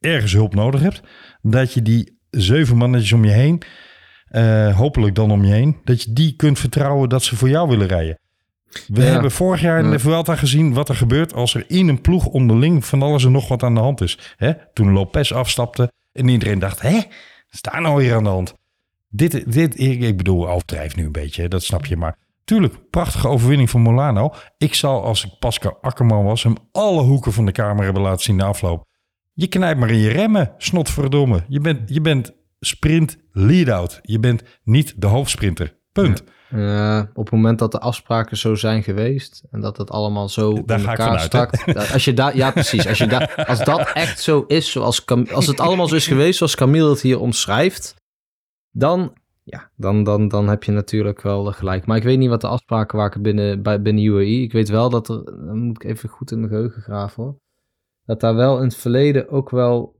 [0.00, 1.02] ergens hulp nodig hebt,
[1.42, 3.62] dat je die zeven mannetjes om je heen,
[4.34, 7.68] eh, hopelijk dan om je heen, dat je die kunt vertrouwen dat ze voor jou
[7.68, 8.18] willen rijden.
[8.86, 9.10] We Ja.
[9.12, 12.26] hebben vorig jaar in de Vuelta gezien wat er gebeurt als er in een ploeg
[12.26, 14.34] onderling van alles en nog wat aan de hand is.
[14.36, 14.52] Hè?
[14.72, 17.04] Toen Lopez afstapte en iedereen dacht, hè, wat
[17.50, 18.54] is daar nou weer aan de hand?
[19.08, 21.96] Dit, dit ik, bedoel, overdrijf nu een beetje, dat snap je.
[21.96, 24.32] Maar tuurlijk, prachtige overwinning van Molano.
[24.58, 28.24] Ik zou, als ik Pascal Akkerman was, hem alle hoeken van de kamer hebben laten
[28.24, 28.84] zien na afloop.
[29.32, 31.44] Je knijpt maar in je remmen, snotverdomme.
[31.48, 32.32] Je bent, je bent
[32.64, 33.98] sprint lead-out.
[34.02, 35.76] Je bent niet de hoofdsprinter.
[35.92, 36.24] Punt.
[36.50, 40.62] Eh, op het moment dat de afspraken zo zijn geweest en dat het allemaal zo
[40.64, 41.56] Daar in ga ik elkaar vanuit, hè?
[41.58, 41.74] stak.
[41.74, 42.86] dat- Als je daar, ja, precies.
[42.88, 46.06] Als, je daar, als dat echt zo is, zoals Cam- als het allemaal zo is
[46.06, 47.94] geweest, zoals Camille het hier omschrijft,
[48.70, 49.12] dan,
[49.42, 51.86] ja, dan, dan, dan heb je natuurlijk wel gelijk.
[51.86, 54.42] Maar ik weet niet wat de afspraken waren binnen, bij, binnen UAE.
[54.42, 57.36] Ik weet wel dat er, dan moet ik even goed in mijn geheugen graven hoor,
[58.04, 59.93] dat daar wel in het verleden ook wel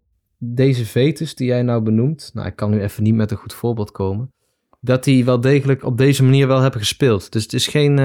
[0.44, 3.52] deze vetus die jij nou benoemt, nou ik kan nu even niet met een goed
[3.54, 4.32] voorbeeld komen,
[4.80, 7.32] dat die wel degelijk op deze manier wel hebben gespeeld.
[7.32, 7.96] Dus het is geen,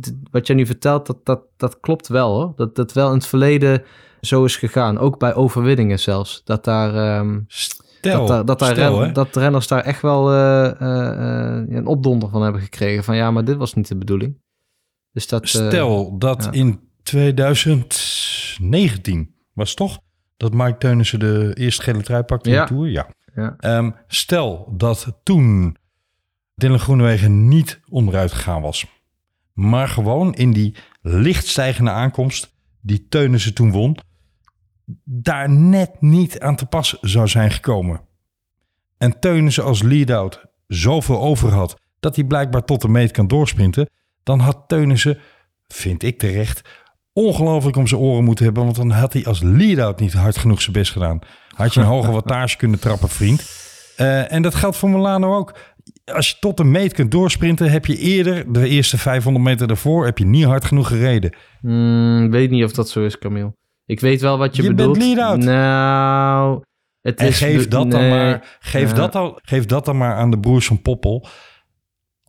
[0.00, 2.52] d- wat jij nu vertelt, dat, dat, dat klopt wel hoor.
[2.56, 3.82] Dat dat wel in het verleden
[4.20, 6.40] zo is gegaan, ook bij overwinningen zelfs.
[6.44, 10.32] Dat daar, ehm, Stel, dat, daar, dat, daar stel, ren- dat renners daar echt wel
[10.32, 13.04] eh, eh, een opdonder van hebben gekregen.
[13.04, 14.38] Van ja, maar dit was niet de bedoeling.
[15.12, 16.50] Dus dat, Stel dat ja.
[16.52, 19.98] in 2019 was toch
[20.40, 22.64] dat Mike Teunissen de eerste gele trui pakte in Ja.
[22.64, 22.88] de Tour?
[22.88, 23.08] Ja.
[23.34, 23.54] Ja.
[23.58, 25.76] Ehm, stel dat toen
[26.54, 28.86] Dylan Groenewegen niet onderuit gegaan was.
[29.52, 33.96] Maar gewoon in die licht stijgende aankomst die Teunissen toen won.
[35.04, 38.00] Daar net niet aan te pas zou zijn gekomen.
[38.98, 43.90] En Teunissen als lead-out zoveel over had dat hij blijkbaar tot de meet kan doorsprinten.
[44.22, 45.18] Dan had Teunissen,
[45.68, 46.68] vind ik terecht,
[47.20, 48.64] ongelooflijk om zijn oren moeten hebben.
[48.64, 51.18] Want dan had hij als lead-out niet hard genoeg zijn best gedaan.
[51.56, 53.50] Had je een hoge wattage kunnen trappen, vriend.
[53.96, 55.54] Eh, en dat geldt voor Milano ook.
[56.04, 60.04] Als je tot de meet kunt doorsprinten, heb je eerder, de eerste 500 meter daarvoor,
[60.04, 61.34] heb je niet hard genoeg gereden.
[61.60, 63.54] Hmm, weet niet of dat zo is, Camille.
[63.86, 64.96] Ik weet wel wat je, Je bent bedoelt.
[65.16, 65.38] lead-out.
[65.38, 66.62] Nou,
[67.00, 67.38] het En is...
[67.38, 68.94] geef dat, dan maar, geef, Ja.
[68.96, 71.26] dat dan, geef dat dan maar aan de broers van Poppel.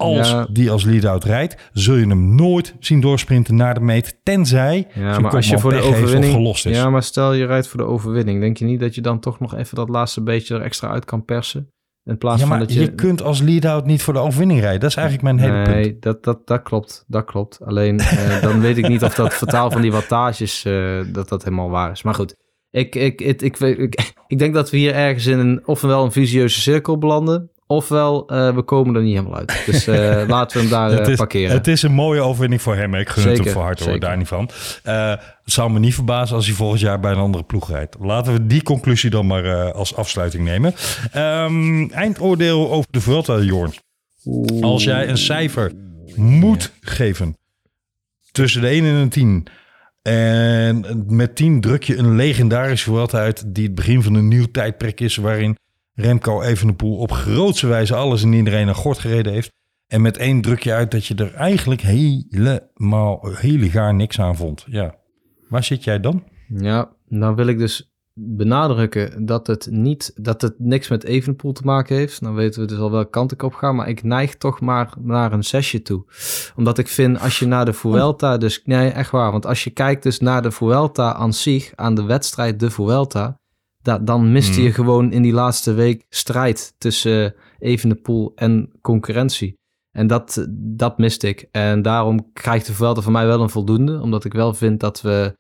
[0.02, 0.48] Als Ja.
[0.52, 4.20] die als lead-out rijdt, zul je hem nooit zien doorsprinten naar de meet.
[4.24, 6.34] Tenzij Ja, maar als je voor de overwinning...
[6.34, 6.78] gelost is.
[6.78, 8.40] Ja, maar stel je rijdt voor de overwinning.
[8.40, 11.06] Denk je niet dat je dan toch nog even dat laatste beetje er extra uit
[11.06, 11.70] kan persen?
[12.04, 12.80] In plaats Ja, van dat je...
[12.80, 12.96] je...
[12.96, 14.80] kunt als lead-out niet voor de overwinning rijden.
[14.80, 15.76] Dat is eigenlijk mijn hele punt.
[15.76, 17.04] Nee, dat, dat, dat klopt.
[17.08, 17.60] Dat klopt.
[17.66, 21.44] Alleen eh, dan weet ik niet of dat vertaal van die wattages, eh, dat dat
[21.44, 22.04] helemaal waar is.
[22.04, 22.36] Maar goed,
[22.72, 26.62] ik, ik, ik, ik, ik denk dat we hier ergens in een, ofwel een visieuze
[26.62, 29.64] cirkel belanden, ofwel eh, we komen er niet helemaal uit.
[29.66, 31.56] Dus eh, laten we hem daar Het eh, is, parkeren.
[31.56, 32.96] het is een mooie overwinning voor hem.
[32.96, 34.50] Ik gun het Zeker, hem voor harte hoor, daar niet van.
[34.84, 37.96] Eh, het zou me niet verbazen als hij volgend jaar bij een andere ploeg rijdt.
[38.00, 40.74] Laten we die conclusie dan maar eh, als afsluiting nemen.
[41.12, 43.74] Ehm, eindoordeel over de Vuelta, Jorn.
[44.62, 45.72] Als jij een cijfer
[46.16, 47.38] moet geven
[48.32, 49.48] tussen de 1 en een 10.
[50.02, 54.46] En met 10 druk je een legendarische Vuelta uit die het begin van een nieuw
[54.52, 55.58] tijdperk is waarin
[55.94, 59.50] Remco Evenepoel op grootse wijze alles en iedereen aan gort gereden heeft.
[59.88, 64.36] En met één druk je uit dat je er eigenlijk helemaal, hele gaar niks aan
[64.36, 64.66] vond.
[64.68, 64.96] Ja.
[65.50, 66.24] Waar zit jij dan?
[66.48, 71.64] Ja, nou wil ik dus benadrukken dat het niet, dat het niks met Evenpoel te
[71.64, 72.22] maken heeft.
[72.22, 74.94] Dan weten we dus al welke kant ik op ga, maar ik neig toch maar
[75.00, 76.06] naar een zesje toe.
[76.56, 79.70] Omdat ik vind, als je naar de Vuelta, dus nee, echt waar, want als je
[79.70, 83.40] kijkt dus naar de Vuelta aan zich, aan de wedstrijd de Vuelta,
[83.82, 89.60] da, dan miste je gewoon in die laatste week strijd tussen Evenepoel en concurrentie.
[89.92, 91.48] En dat, dat miste ik.
[91.52, 94.02] En daarom krijgt de Vuelta voor mij wel een voldoende.
[94.02, 95.34] Omdat ik wel vind dat we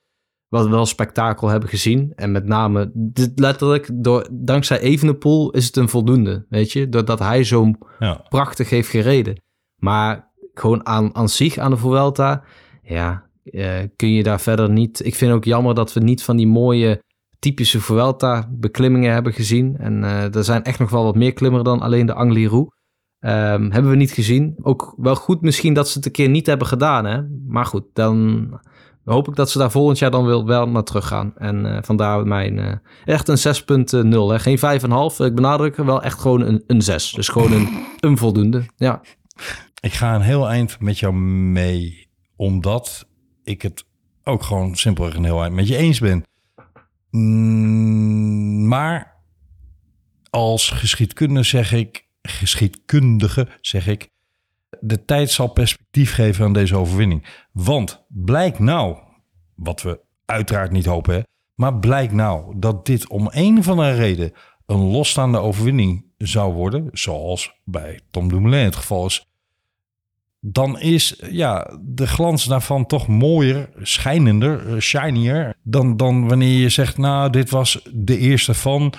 [0.47, 2.11] wat wel spektakel hebben gezien.
[2.15, 6.45] En met name, dit letterlijk, door, dankzij Evenepoel is het een voldoende.
[6.49, 8.25] Weet je, doordat hij zo Ja.
[8.29, 9.41] prachtig heeft gereden.
[9.75, 12.43] Maar gewoon aan, aan zich, aan de Vuelta,
[12.83, 15.05] ja, eh, kun je daar verder niet...
[15.05, 17.01] Ik vind ook jammer dat we niet van die mooie
[17.41, 19.77] typische Vuelta-beklimmingen hebben gezien.
[19.77, 22.67] En eh, er zijn echt nog wel wat meer klimmers dan alleen de Angliru.
[23.19, 24.55] Ehm, hebben we niet gezien.
[24.61, 27.05] Ook wel goed misschien dat ze het een keer niet hebben gedaan.
[27.05, 27.21] Hè?
[27.47, 28.49] Maar goed, dan
[29.05, 31.33] hoop ik dat ze daar volgend jaar dan wel, naar terug gaan.
[31.37, 32.75] En eh, vandaar mijn eh,
[33.05, 34.31] echt een 6.0.
[34.31, 34.39] Hè?
[34.39, 35.25] Geen 5,5.
[35.25, 37.11] Ik benadruk wel echt gewoon een, een 6.
[37.11, 37.67] Dus gewoon een,
[37.99, 38.65] een voldoende.
[38.75, 39.01] Ja.
[39.81, 43.07] Ik ga een heel eind met jou mee, omdat
[43.43, 43.85] ik het
[44.23, 46.23] ook gewoon simpelweg een heel eind met je eens ben.
[47.12, 49.16] Mm, maar
[50.30, 54.09] als geschiedkundige zeg ik, geschiedkundige zeg ik,
[54.80, 57.26] de tijd zal perspectief geven aan deze overwinning.
[57.51, 58.97] Want blijkt nou,
[59.55, 64.32] wat we uiteraard niet hopen, maar blijkt nou dat dit om een van de reden
[64.66, 69.30] een losstaande overwinning zou worden, zoals bij Tom Dumoulin het geval is,
[70.43, 76.69] dan is ja, de glans daarvan toch mooier, schijnender, eh, shinier, dan, dan wanneer je
[76.69, 78.93] zegt, nou, dit was de eerste van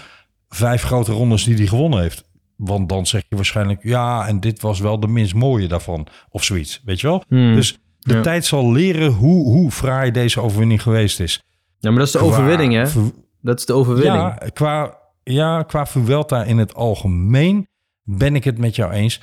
[0.48, 2.30] vijf grote rondes die hij gewonnen heeft.
[2.56, 6.44] Want dan zeg je waarschijnlijk, ja, en dit was wel de minst mooie daarvan, of
[6.44, 7.24] zoiets, weet je wel?
[7.28, 7.54] Hmm.
[7.54, 8.20] Dus de Ja.
[8.20, 11.42] tijd zal leren hoe, hoe fraai deze overwinning geweest is.
[11.78, 12.86] ja, maar dat is de Qua overwinning, hè?
[12.86, 14.14] ver- Dat is de overwinning.
[14.22, 17.66] ja, qua, ja, qua Vuelta in het algemeen
[18.02, 19.20] ben ik het met jou eens.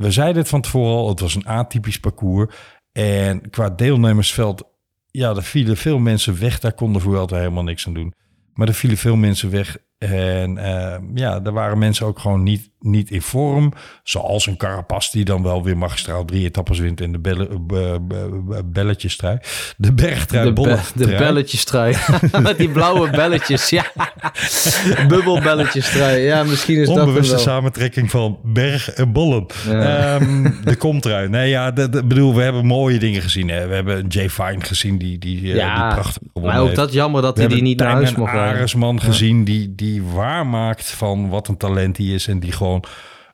[0.00, 2.54] We zeiden het van tevoren al, het was een atypisch parcours.
[2.92, 4.62] En qua deelnemersveld,
[5.10, 6.60] ja, er vielen veel mensen weg.
[6.60, 8.14] Daar kon de Vuelta helemaal niks aan doen.
[8.54, 9.78] Maar er vielen veel mensen weg.
[9.98, 13.72] En eh, ja, er waren mensen ook gewoon niet, niet in vorm.
[14.02, 17.56] Zoals een Carapaz die dan wel weer magistraal drie etappes wint in de belle, eh,
[17.60, 19.38] be- be- belletjestrui.
[19.76, 21.96] De bergtrui, de, be- de belletjestrui.
[22.42, 23.84] Met die blauwe belletjes, ja.
[25.08, 26.20] Bubbelbelletjestrui.
[26.20, 29.46] Ja, misschien is dat hem Onbewuste samentrekking van berg en bollen.
[29.68, 30.14] Ja.
[30.18, 31.28] Ehm, de komtrui.
[31.28, 33.48] Nee, ja, de, de- bedoel, we hebben mooie dingen gezien.
[33.48, 33.66] Hè.
[33.66, 36.80] We hebben Jay Fine gezien die, die, eh, Ja, die prachtig gewonnen Maar ook heeft.
[36.80, 38.56] dat jammer dat we hij die hebben niet naar huis mocht rijden.
[38.58, 42.26] Aresman gezien die, die waarmaakt van wat een talent hij is.
[42.28, 42.69] En die gewoon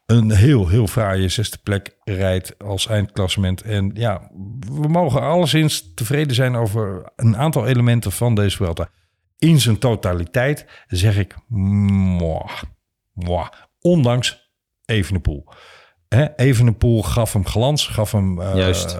[0.07, 3.63] een heel, heel fraaie zesde plek rijdt als eindklassement.
[3.63, 4.31] En ja,
[4.81, 8.89] we mogen alleszins tevreden zijn over een aantal elementen van deze Vuelta.
[9.39, 12.63] In zijn totaliteit zeg ik, mwah,
[13.13, 13.49] mwah.
[13.81, 14.51] ondanks
[14.85, 15.49] Evenepoel.
[16.09, 18.99] Hè, Evenepoel gaf hem glans, gaf hem eh, Juist.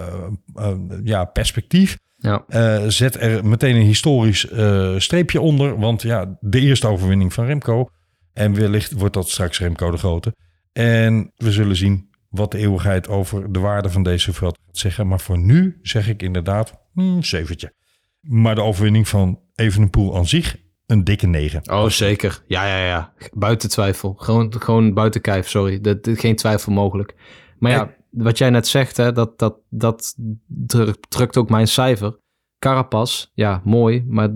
[0.55, 0.73] eh,
[1.03, 1.97] ja, perspectief.
[2.17, 2.43] Ja.
[2.47, 5.79] Eh, zet er meteen een historisch eh, streepje onder.
[5.79, 7.89] Want ja, de eerste overwinning van Remco.
[8.37, 10.35] En wellicht wordt dat straks Remco de Grote.
[10.73, 15.07] En we zullen zien wat de eeuwigheid over de waarde van deze veld gaat zeggen.
[15.07, 17.73] Maar voor nu zeg ik inderdaad hmm, zeventje.
[18.19, 21.71] Maar de overwinning van Evenepoel aan zich een dikke negen.
[21.71, 22.43] Oh, zeker.
[22.47, 23.13] Ja, ja, ja.
[23.33, 24.13] Buiten twijfel.
[24.13, 25.81] Gewoon, gewoon buiten kijf, sorry.
[25.81, 27.15] Dat, geen twijfel mogelijk.
[27.59, 30.15] Maar ja, wat jij net zegt, hè, dat, dat, dat
[30.47, 32.17] druk- drukt ook mijn cijfer.
[32.59, 34.03] Carapaz, ja, mooi.
[34.07, 34.29] Maar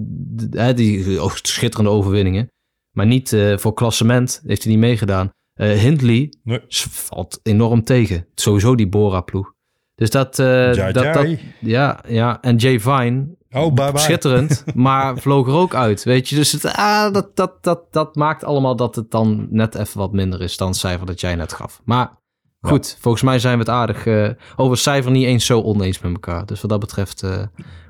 [0.50, 2.50] hè, die oh, schitterende overwinningen.
[2.92, 5.30] Maar niet eh, voor klassement heeft hij niet meegedaan.
[5.54, 6.60] Eh Hindley Nee.
[6.90, 8.28] valt enorm tegen.
[8.36, 9.54] Sowieso die Bora-ploeg.
[9.96, 11.28] Dus dat, Jai, dat.
[11.60, 12.42] Ja, ja.
[12.42, 13.98] En Jay Vine, Oh, bye bye.
[14.02, 16.36] schitterend, maar vloog er ook uit, weet je.
[16.36, 20.12] Dus het, ah, dat, dat, dat, dat maakt allemaal dat het dan net even wat
[20.12, 21.82] minder is dan het cijfer dat jij net gaf.
[21.86, 22.20] Maar
[22.62, 24.08] goed, volgens mij zijn we het aardig
[24.56, 26.46] over het cijfer niet eens zo oneens met elkaar.
[26.46, 27.24] Dus wat dat betreft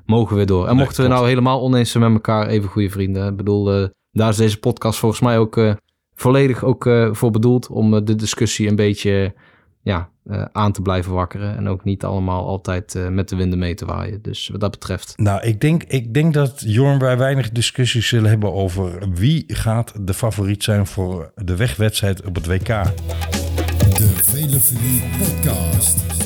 [0.04, 0.66] mogen we door.
[0.66, 3.28] En Nee, mochten we nou helemaal oneens zijn met elkaar, even goede vrienden.
[3.30, 5.74] Ik bedoel, daar is deze podcast volgens mij ook eh,
[6.14, 9.34] volledig ook eh, voor bedoeld om eh, de discussie een beetje
[9.82, 11.56] ja, eh, aan te blijven wakkeren.
[11.56, 14.22] En ook niet allemaal altijd eh, met de winden mee te waaien.
[14.22, 18.30] Dus wat dat betreft Nou, ik denk, ik denk dat Jorn wij weinig discussies zullen
[18.30, 22.66] hebben over wie gaat de favoriet zijn voor de wegwedstrijd op het WK.
[22.66, 26.21] De Velofilie Podcast.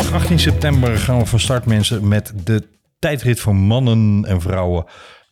[0.00, 4.84] Zondag 18 september gaan we van start mensen met de tijdrit voor mannen en vrouwen.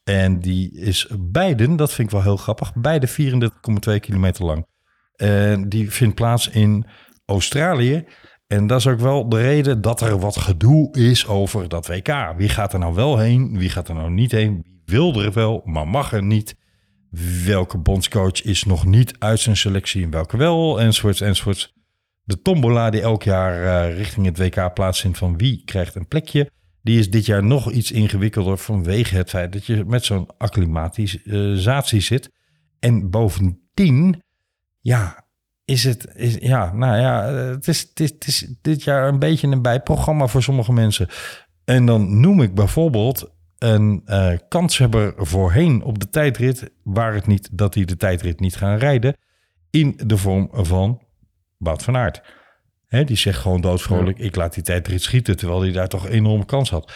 [0.05, 4.67] En die is beiden, dat vind ik wel heel grappig, beide 34,2 kilometer lang.
[5.17, 6.87] En die vindt plaats in
[7.27, 8.05] Australië.
[8.47, 12.35] En dat is ook wel de reden dat er wat gedoe is over dat WK.
[12.37, 13.59] Wie gaat er nou wel heen?
[13.59, 14.65] Wie gaat er nou niet heen?
[14.85, 16.57] Wie wil er wel, maar mag er niet?
[17.45, 20.81] Welke bondscoach is nog niet uit zijn selectie en welke wel?
[20.81, 21.77] Enzovoorts, enzovoorts.
[22.29, 26.51] De tombola die elk jaar eh, richting het WK plaatsvindt van wie krijgt een plekje.
[26.83, 32.01] Die is dit jaar nog iets ingewikkelder vanwege het feit dat je met zo'n acclimatisatie
[32.01, 32.31] zit.
[32.79, 34.23] En bovendien,
[34.81, 35.27] ja,
[35.65, 39.19] is het, is, ja, nou ja, het is, het, is, het is dit jaar een
[39.19, 41.09] beetje een bijprogramma voor sommige mensen.
[41.65, 47.49] En dan noem ik bijvoorbeeld een eh kanshebber voorheen op de tijdrit, waar het niet
[47.53, 49.17] dat hij de tijdrit niet gaan rijden,
[49.71, 51.07] in de vorm van
[51.59, 52.23] Wout van Aert.
[52.87, 56.13] Hè, die zegt gewoon doodvrolijk, ik laat die tijdrit schieten, terwijl hij daar toch een
[56.13, 56.93] enorme kans had.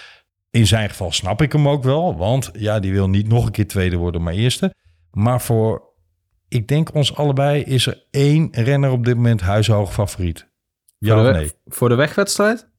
[0.51, 3.53] In zijn geval snap ik hem ook wel, want ja, die wil niet nog een
[3.53, 4.75] keer tweede worden, maar eerste.
[5.11, 5.83] Maar voor,
[6.49, 10.51] ik denk ons allebei, is er één renner op dit moment huishoog favoriet.
[10.99, 11.53] Ja voor, of de, nee?
[11.67, 12.71] voor de wegwedstrijd?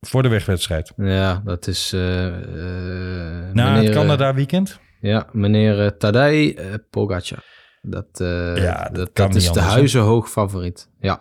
[0.00, 0.92] Voor de wegwedstrijd.
[0.96, 1.92] Ja, dat is...
[1.92, 4.80] eh eh, Na het meneer, Canada weekend?
[5.00, 7.44] Ja, meneer eh, Tadej eh, Pogacar.
[7.82, 10.88] Dat, eh, Ja, dat is de anders, huizenhoog favoriet.
[11.00, 11.20] Ja,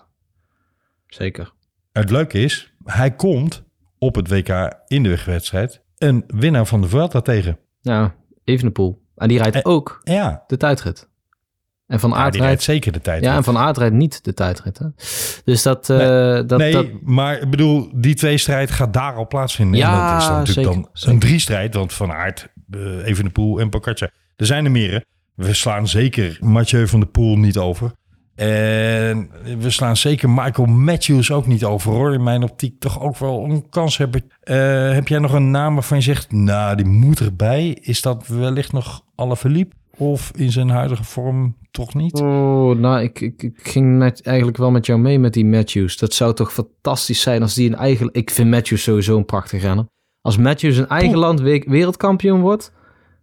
[1.07, 1.53] zeker.
[1.91, 3.63] Het leuke is, hij komt
[3.97, 7.59] op het WK in de wegwedstrijd een winnaar van de Vuelta tegen.
[7.81, 9.01] Ja, Evenepoel.
[9.15, 11.09] En die rijdt ook Ja, de tijdrit.
[11.87, 13.23] En Van ja Aert die rijdt zeker de tijd.
[13.23, 14.77] Ja, en Van Aert rijdt niet de tijdrit.
[14.77, 14.85] Hè?
[15.43, 15.89] Dus dat...
[15.89, 15.97] eh,
[16.45, 19.79] dat, nee, dat maar ik bedoel, die twee strijd gaat daar al plaatsvinden.
[19.79, 21.13] Ja, en dat is dan natuurlijk zeker, dan zeker.
[21.13, 24.11] een drie-strijd, want Van Aert, uh, Evenepoel en Pogacar.
[24.35, 25.05] Er zijn er meer.
[25.41, 27.91] We slaan zeker Mathieu van der Poel niet over.
[28.35, 29.29] En
[29.59, 32.13] we slaan zeker Michael Matthews ook niet over, hoor.
[32.13, 34.23] In mijn optiek toch ook wel een kans hebben.
[34.41, 37.77] Eh, heb jij nog een naam waarvan je zegt, nou, die moet erbij?
[37.81, 39.73] Is dat wellicht nog alle verliep?
[39.97, 42.19] Of in zijn huidige vorm toch niet?
[42.21, 45.97] Oh, nou, ik, ik, ik ging eigenlijk wel met jou mee met die Matthews.
[45.97, 48.09] Dat zou toch fantastisch zijn als die een eigen...
[48.11, 49.85] Ik vind Matthews sowieso een prachtig renner.
[50.21, 51.21] Als Matthews een eigen Poeh.
[51.21, 52.71] land we- wereldkampioen wordt...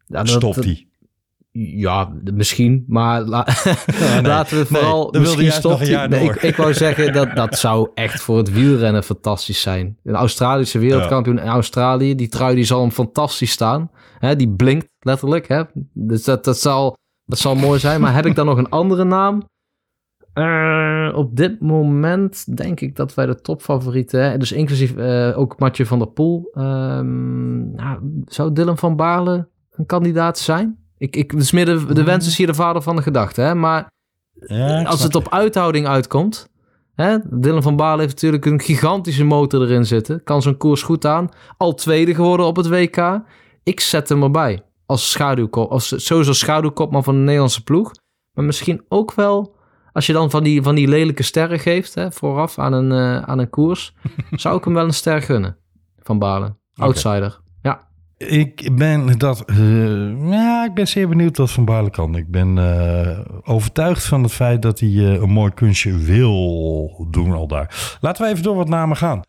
[0.06, 0.87] ja, dat- Stopt die.
[1.60, 3.46] Ja, misschien, maar la-
[4.00, 4.22] nee.
[4.22, 7.90] laten we Nee, vooral wilde misschien jaar Nee, ik, ik wou zeggen dat dat zou
[7.94, 9.98] echt voor het wielrennen fantastisch zijn.
[10.04, 13.90] Een Australische wereldkampioen in Australië, die trui die zal hem fantastisch staan.
[14.18, 15.48] Hè, die blinkt letterlijk.
[15.48, 15.62] Hè?
[15.92, 18.00] Dus dat, dat, zal, dat zal mooi zijn.
[18.00, 19.42] Maar heb ik dan nog een andere naam?
[20.32, 25.58] Eh, op dit moment denk ik dat wij de topfavorieten, hè, dus inclusief eh, ook
[25.58, 30.78] Mathieu van der Poel, ehm, nou, zou Dylan van Baarle een kandidaat zijn?
[30.98, 33.54] Ik, ik, dus meer de, de wens is hier de vader van de gedachte, hè?
[33.54, 33.90] maar
[34.46, 36.48] Ja, als het op uithouding uitkomt,
[36.94, 41.04] hè, Dylan van Baarle heeft natuurlijk een gigantische motor erin zitten, kan zo'n koers goed
[41.04, 43.20] aan, al tweede geworden op het WK,
[43.62, 47.92] ik zet hem erbij als schaduwkop, als sowieso schaduwkopman van de Nederlandse ploeg,
[48.32, 49.56] maar misschien ook wel
[49.92, 53.22] als je dan van die, van die lelijke sterren geeft, hè, vooraf aan een, eh,
[53.22, 53.94] aan een koers,
[54.30, 55.56] zou ik hem wel een ster gunnen.
[55.98, 56.58] Van Balen.
[56.74, 57.40] Outsider.
[58.18, 59.44] Ik ben dat.
[59.44, 62.16] eh, ja, ik ben zeer benieuwd wat Van Baarle kan.
[62.16, 67.32] Ik ben eh, overtuigd van het feit dat hij eh, een mooi kunstje wil doen
[67.32, 67.96] al daar.
[68.00, 69.20] Laten we even door wat namen gaan.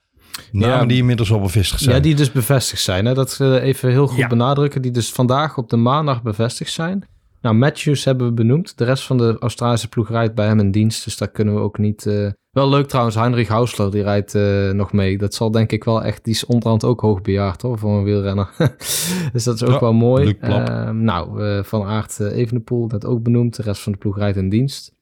[0.51, 0.85] Namen Ja.
[0.85, 1.95] die inmiddels al bevestigd zijn.
[1.95, 3.05] ja, die dus bevestigd zijn.
[3.05, 3.13] Hè?
[3.13, 4.27] Dat even heel goed Ja.
[4.27, 4.81] benadrukken.
[4.81, 7.03] Die dus vandaag op de maandag bevestigd zijn.
[7.41, 8.77] Nou, Matthews hebben we benoemd.
[8.77, 11.03] De rest van de Australische ploeg rijdt bij hem in dienst.
[11.03, 12.05] Dus daar kunnen we ook niet...
[12.51, 15.17] eh, Wel leuk trouwens, Heinrich Hausler, die rijdt eh, nog mee.
[15.17, 16.23] Dat zal denk ik wel echt...
[16.23, 18.49] Die is onderhand ook hoogbejaard hoor, voor een wielrenner.
[19.33, 20.37] dus dat is ook Ja, wel mooi.
[20.39, 23.55] Eh, nou, eh, Van Aert uh, Evenepoel, dat ook benoemd.
[23.55, 24.93] De rest van de ploeg rijdt in dienst.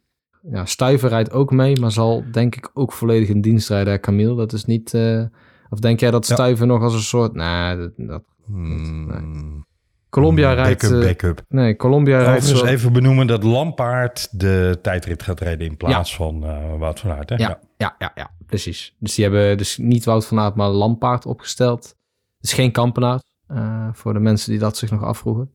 [0.51, 3.99] Ja, Stuiver rijdt ook mee, maar zal denk ik ook volledig in dienst rijden.
[3.99, 4.93] Camille, dat is niet...
[4.93, 5.23] eh,
[5.69, 6.33] Of denk jij dat Ja.
[6.33, 7.33] Stuiver nog als een soort...
[7.33, 9.65] Nee, dat, dat, Hmm,
[10.09, 10.81] Colombia rijdt...
[10.81, 11.41] Backup, eh, backup.
[11.49, 12.43] nee, Colombia rijdt...
[12.45, 17.11] Zo- even benoemen dat Lampaard de tijdrit gaat rijden in plaats van eh Wout van
[17.11, 17.29] Aert.
[17.29, 17.35] Hè?
[17.35, 18.95] Ja, ja, ja, ja, precies.
[18.99, 21.95] Dus die hebben dus niet Wout van Aert, maar Lampaard opgesteld.
[22.39, 25.51] Dus geen Kampenaard, eh, voor de mensen die dat zich nog afvroegen.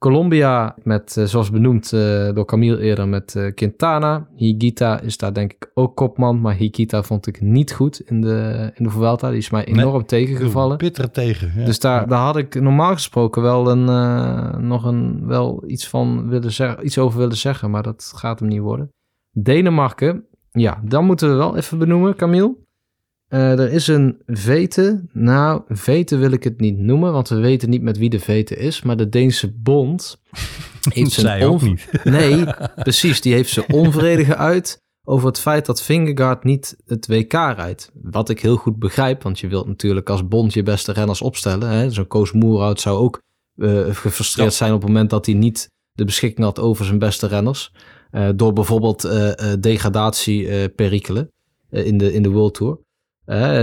[0.00, 4.26] Colombia met, eh, zoals benoemd eh, door Camille eerder, met eh, Quintana.
[4.34, 8.70] Higita is daar denk ik ook kopman, maar Higita vond ik niet goed in de,
[8.74, 9.28] in de Vuelta.
[9.28, 9.84] Die is mij Nee.
[9.84, 10.78] enorm tegengevallen.
[10.78, 11.52] Bittere tegen.
[11.56, 11.64] Ja.
[11.64, 13.84] Dus daar, daar had ik normaal gesproken wel een,
[14.66, 18.48] nog een, wel iets, van willen zeggen, iets over willen zeggen, maar dat gaat hem
[18.48, 18.92] niet worden.
[19.30, 22.56] Denemarken, ja, dan moeten we wel even benoemen, Camille.
[23.30, 25.04] Eh, er is een vete.
[25.12, 28.56] Nou, vete wil ik het niet noemen, want we weten niet met wie de vete
[28.56, 28.82] is.
[28.82, 30.20] Maar de Deense bond
[30.94, 31.88] heeft zijn Zij ook niet.
[32.04, 33.20] Nee, precies.
[33.20, 37.90] Die heeft zijn onvrede geuit over het feit dat Vingegaard niet het WK rijdt.
[38.02, 41.92] Wat ik heel goed begrijp, want je wilt natuurlijk als bond je beste renners opstellen.
[41.92, 43.22] Zo'n Koos Moerhout zou ook
[43.56, 44.56] eh, gefrustreerd Ja.
[44.56, 47.72] zijn op het moment dat hij niet de beschikking had over zijn beste renners.
[48.10, 49.08] Eh, door bijvoorbeeld
[49.60, 51.30] degradatie perikelen
[51.70, 52.78] in, de, in de World Tour.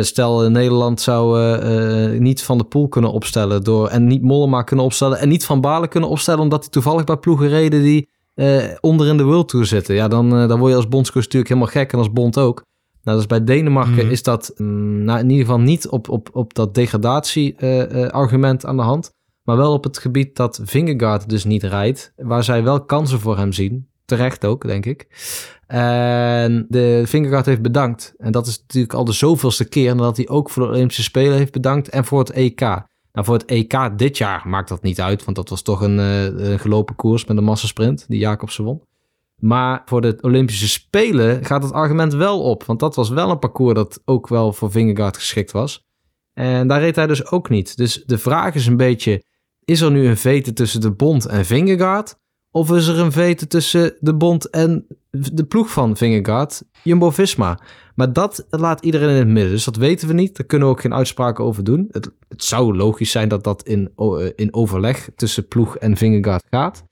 [0.02, 4.62] Stel, Nederland zou eh, eh, niet Van de Poel kunnen opstellen door, en niet Mollema
[4.62, 8.10] kunnen opstellen en niet Van Balen kunnen opstellen omdat hij toevallig bij ploegen reden die
[8.34, 9.96] eh, onder in de World Tour zitten.
[9.96, 12.66] Ja, dan, dan word je als bondscoach natuurlijk helemaal gek en als bond ook.
[13.04, 14.12] Nou, dus bij Denemarken Mhm.
[14.12, 18.84] is dat mm, nou, in ieder geval niet op, op, op dat degradatie-argument aan de
[18.84, 19.12] hand.
[19.44, 22.14] Maar wel op het gebied dat Vingegaard dus niet rijdt.
[22.16, 23.88] Waar zij wel kansen voor hem zien.
[24.08, 25.08] Terecht ook, denk ik.
[25.68, 28.14] En de Vingegaard heeft bedankt.
[28.18, 31.38] En dat is natuurlijk al de zoveelste keer nadat hij ook voor de Olympische Spelen
[31.38, 31.90] heeft bedankt.
[31.90, 32.60] En voor het EK.
[32.60, 35.24] Nou, voor het EK dit jaar maakt dat niet uit.
[35.24, 38.82] Want dat was toch een, eh, een gelopen koers met een massasprint die Jacobsen won.
[39.36, 42.64] Maar voor de Olympische Spelen gaat het argument wel op.
[42.64, 45.86] Want dat was wel een parcours dat ook wel voor Vingegaard geschikt was.
[46.34, 47.78] En daar reed hij dus ook niet.
[47.78, 49.24] Dus de vraag is een beetje...
[49.64, 52.16] Is er nu een vete tussen de bond en Vingegaard?
[52.52, 57.60] Of is er een vete tussen de bond en de ploeg van Vingegaard, Jumbo-Visma?
[57.96, 59.52] Maar dat laat iedereen in het midden.
[59.52, 60.38] Dus dat weten we niet.
[60.38, 61.88] Daar kunnen we ook geen uitspraken over doen.
[61.92, 66.44] Het, het zou logisch zijn dat dat in, eh, in overleg tussen ploeg en Vingegaard
[66.50, 66.84] gaat.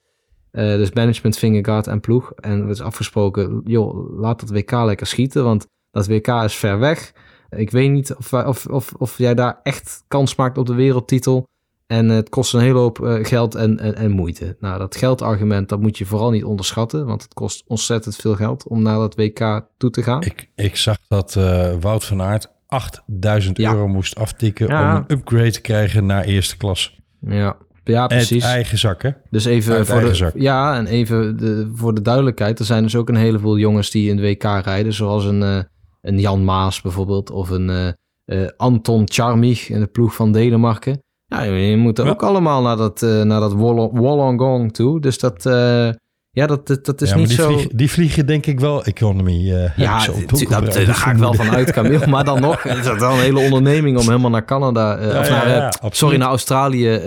[0.51, 2.31] Eh, dus management, Vingegaard en ploeg.
[2.31, 5.43] En het is afgesproken, joh, laat dat WK lekker schieten.
[5.43, 7.13] Want dat WK is ver weg.
[7.49, 11.47] Ik weet niet of, of, of, of jij daar echt kans maakt op de wereldtitel.
[11.87, 14.55] En het kost een hele hoop eh, geld en, en, en moeite.
[14.59, 17.05] Nou, dat geldargument, dat moet je vooral niet onderschatten.
[17.05, 20.21] Want het kost ontzettend veel geld om naar dat WK toe te gaan.
[20.23, 23.71] Ik, ik zag dat eh, Wout van Aert 8000 Ja.
[23.71, 24.89] euro moest aftikken Ja.
[24.97, 26.99] om een upgrade te krijgen naar eerste klas.
[27.19, 28.43] Ja, ja precies.
[28.43, 29.09] Het eigen zak, hè?
[29.29, 30.33] Dus even Uit voor de, zak.
[30.35, 32.59] ja, en even de, voor de duidelijkheid.
[32.59, 34.93] Er zijn dus ook een heleboel jongens die in de WK rijden.
[34.93, 35.59] Zoals een, eh,
[36.01, 37.29] een Jan Maas bijvoorbeeld.
[37.31, 37.87] Of een eh,
[38.25, 41.03] eh, Anton Charmich in de ploeg van Denemarken.
[41.43, 42.11] Ja, je moet er Ja.
[42.11, 44.99] ook allemaal naar dat, eh naar dat Woll- Wollongong toe.
[45.01, 45.89] Dus dat, eh,
[46.31, 47.47] ja, dat, dat, dat is ja, niet die, zo...
[47.51, 49.45] vliegen, die vliegen denk ik wel economy.
[49.47, 52.07] heb Ja, zo dat- daar ga ik wel van uit, Camille.
[52.07, 55.01] Maar dan nog, is dat wel een hele onderneming om helemaal naar Canada...
[55.01, 56.99] Ja, of naar, sorry, naar Australië.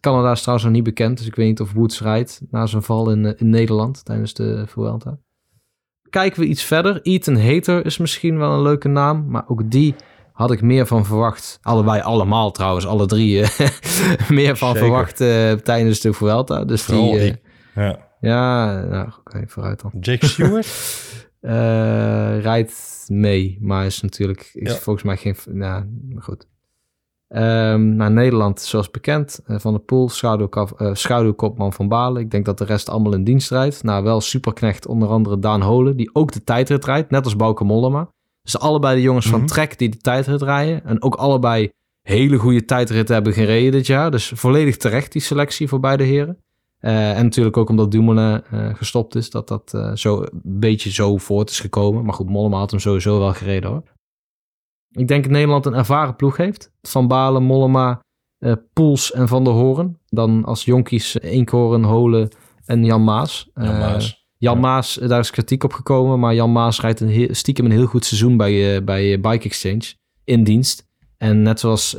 [0.00, 1.18] Canada is trouwens nog niet bekend.
[1.18, 4.64] Dus ik weet niet of Woods rijdt na zijn val in, in Nederland tijdens de
[4.66, 5.18] Vuelta.
[6.10, 7.00] Kijken we iets verder.
[7.02, 9.24] Ethan Hater is misschien wel een leuke naam.
[9.28, 9.94] Maar ook die
[10.34, 11.58] had ik meer van verwacht.
[11.62, 13.40] Allebei allemaal trouwens, alle drie.
[14.28, 14.86] meer van Zeker.
[14.86, 16.64] verwacht eh, tijdens de Vuelta.
[16.64, 17.18] Dus Vooral die...
[17.20, 17.40] eh, ik.
[17.74, 17.98] Ja.
[18.20, 19.92] ja, nou, oké, vooruit dan.
[20.00, 20.66] Jake Stewart?
[21.44, 24.78] Eh, rijdt mee, maar is natuurlijk is Ja.
[24.78, 25.36] volgens mij geen.
[25.50, 26.46] Nou, maar goed.
[27.28, 30.12] Ehm, naar Nederland, zoals bekend, van de
[30.76, 32.22] eh, schaduwkopman van Balen.
[32.22, 33.82] Ik denk dat de rest allemaal in dienst rijdt.
[33.82, 37.64] Nou, wel superknecht, onder andere Daan Holen, die ook de tijdrit rijdt, net als Bauke
[37.64, 38.08] Mollema.
[38.44, 39.36] Dus allebei de jongens Mhm.
[39.36, 40.84] van Trek die de tijdrit rijden.
[40.84, 41.70] En ook allebei
[42.02, 44.10] hele goede tijdritten hebben gereden dit jaar.
[44.10, 46.38] Dus volledig terecht die selectie voor beide heren.
[46.78, 50.90] Eh, en natuurlijk ook omdat Dumoulin eh, gestopt is, dat dat eh, zo een beetje
[50.92, 52.04] zo voort is gekomen.
[52.04, 53.82] Maar goed, Mollema had hem sowieso wel gereden hoor.
[54.90, 56.72] Ik denk dat Nederland een ervaren ploeg heeft.
[56.82, 58.00] Van Balen, Mollema,
[58.72, 59.98] Poels en Van der Hoorn.
[60.06, 62.28] Dan als jonkies Eekhoorn, Holen
[62.64, 63.50] en Jan Maas.
[63.54, 64.23] Jan Maas.
[64.44, 64.60] Jan Ja.
[64.60, 66.18] Maas, eh, daar is kritiek op gekomen.
[66.20, 69.20] Maar Jan Maas rijdt een heel- stiekem een heel goed seizoen bij, eh, bij eh,
[69.20, 70.86] Bike Exchange in dienst.
[71.16, 71.96] En net zoals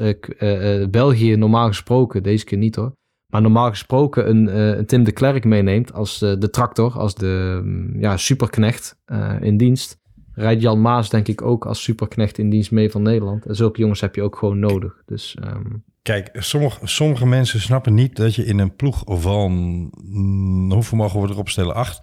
[0.89, 2.91] België normaal gesproken, deze keer niet hoor.
[3.31, 8.17] Maar normaal gesproken een, Tim de Klerk meeneemt als de tractor, als de mm, ja,
[8.17, 8.97] superknecht
[9.39, 9.97] in dienst.
[10.33, 13.45] Rijdt Jan Maas denk ik ook als superknecht in dienst mee van Nederland.
[13.45, 15.01] En zulke jongens heb je ook gewoon nodig.
[15.05, 15.71] Dus ehm,
[16.01, 19.51] Kijk, sommige, sommige mensen snappen niet dat je in een ploeg van,
[20.05, 21.75] mm, hoeveel mogen we erop stellen?
[21.75, 22.01] Acht.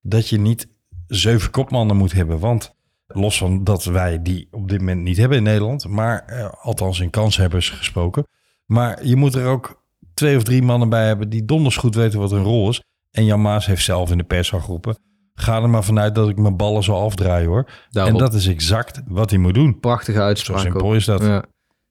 [0.00, 0.68] Dat je niet
[1.06, 2.38] zeven kopmannen moet hebben.
[2.38, 2.74] Want
[3.06, 7.00] los van dat wij die op dit moment niet hebben in Nederland, maar eh, althans
[7.00, 8.26] in kanshebbers gesproken.
[8.66, 9.82] Maar je moet er ook
[10.14, 12.82] twee of drie mannen bij hebben die donders goed weten wat hun rol is.
[13.10, 14.98] En Jan Maas heeft zelf in de pers al geroepen.
[15.34, 17.70] Ga er maar vanuit dat ik mijn ballen zal afdraaien hoor.
[17.90, 18.12] daarop.
[18.12, 19.80] En dat is exact wat hij moet doen.
[19.80, 20.60] prachtige Zo uitspraak.
[20.60, 20.94] simpel ook.
[20.94, 21.22] is dat.
[21.22, 21.44] Ja.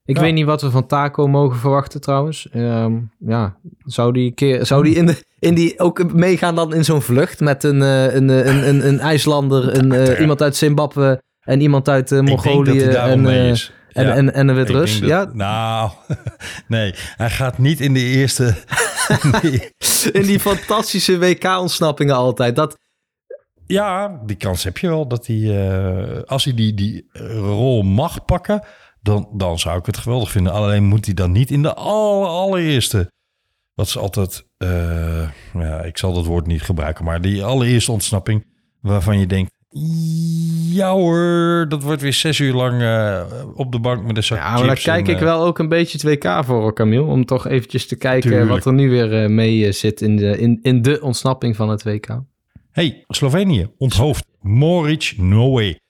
[0.08, 0.22] Ik Ja.
[0.22, 2.48] weet niet wat we van Taco mogen verwachten trouwens.
[2.50, 6.84] Ehm, ja, zou die, keer, zou die, in de, in die ook meegaan dan in
[6.84, 10.56] zo'n vlucht met een, eh, een, eh, een, een, een IJslander, een, eh, iemand uit
[10.56, 13.72] Zimbabwe en iemand uit Mongolië en, is.
[13.92, 14.14] en, Ja.
[14.14, 14.98] en, en een wit Ik Rus?
[15.00, 15.90] denk dat- Ja, Nou,
[16.68, 16.94] nee.
[17.16, 18.54] Hij gaat niet in de eerste...
[19.42, 19.70] Nee.
[20.12, 22.56] in die fantastische WK-ontsnappingen altijd.
[22.56, 22.76] Dat,
[23.66, 25.08] Ja, die kans heb je wel.
[25.08, 27.08] Dat hij, als hij die, die
[27.40, 28.62] rol mag pakken,
[29.08, 30.52] dan, dan zou ik het geweldig vinden.
[30.52, 33.10] Alleen moet hij dan niet in de aller, allereerste...
[33.74, 34.44] Wat is altijd...
[34.56, 37.04] eh, ja, ik zal dat woord niet gebruiken.
[37.04, 38.46] Maar die allereerste ontsnapping
[38.80, 39.50] waarvan je denkt...
[40.70, 44.38] Ja hoor, dat wordt weer zes uur lang eh, op de bank met een zak
[44.38, 46.74] ja, maar daar kijk en, ik eh, wel ook een beetje het WK voor, hoor,
[46.74, 47.02] Camille.
[47.02, 48.50] Om toch eventjes te kijken Tuurlijk.
[48.50, 52.20] wat er nu weer mee zit in de, in, in de ontsnapping van het WK.
[52.70, 54.26] Hey, Slovenië, onthoofd.
[54.40, 55.80] Moric, no way.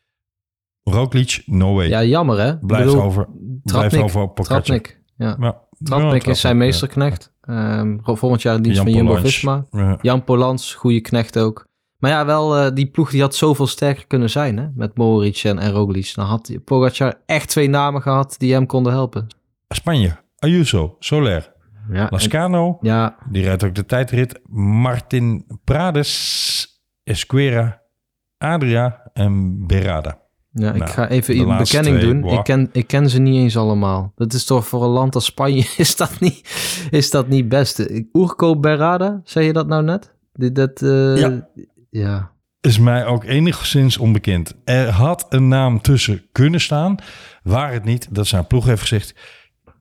[0.93, 1.89] Roglic, no way.
[1.89, 2.59] Ja, jammer hè?
[2.59, 3.26] Blijft bedoel, over,
[3.62, 4.62] blijft over Pogacar.
[4.62, 5.36] Trapnik, ja.
[5.41, 7.32] Ja, Trapnik is zijn meesterknecht.
[7.41, 8.97] Ehm, volgend jaar in dienst Jan van.
[8.97, 9.66] Jumbo-Visma.
[9.70, 9.99] Ja.
[10.03, 11.66] Jan Polans, goede knecht ook.
[11.99, 14.66] Maar ja, wel, eh, die ploeg die had zoveel sterker kunnen zijn, hè?
[14.74, 16.12] Met Mohoric en, en Roglic.
[16.14, 19.26] Dan had Pogacar echt twee namen gehad die hem konden helpen.
[19.68, 21.53] Spanje, Ayuso, Soler,
[21.93, 24.41] Ja, en- Lascano, ja, die rijdt ook de tijdrit.
[24.53, 27.82] Martin Prades, Esquera,
[28.39, 30.18] Adria en Berada.
[30.61, 32.25] Ja ik Nou, ga even een bekenning twee, doen.
[32.33, 34.13] Ik ken, ik ken ze niet eens allemaal.
[34.17, 36.41] Dat is toch voor een land als Spanje, is dat niet,
[36.91, 38.07] is dat niet beste.
[38.13, 40.15] Urco Berrada, zei je dat nou net?
[40.33, 41.49] Dat, eh, Ja.
[41.91, 42.31] ja.
[42.61, 44.55] Is mij ook enigszins onbekend.
[44.65, 46.95] Er had een naam tussen kunnen staan,
[47.43, 49.15] waar het niet dat zijn ploeg heeft gezegd,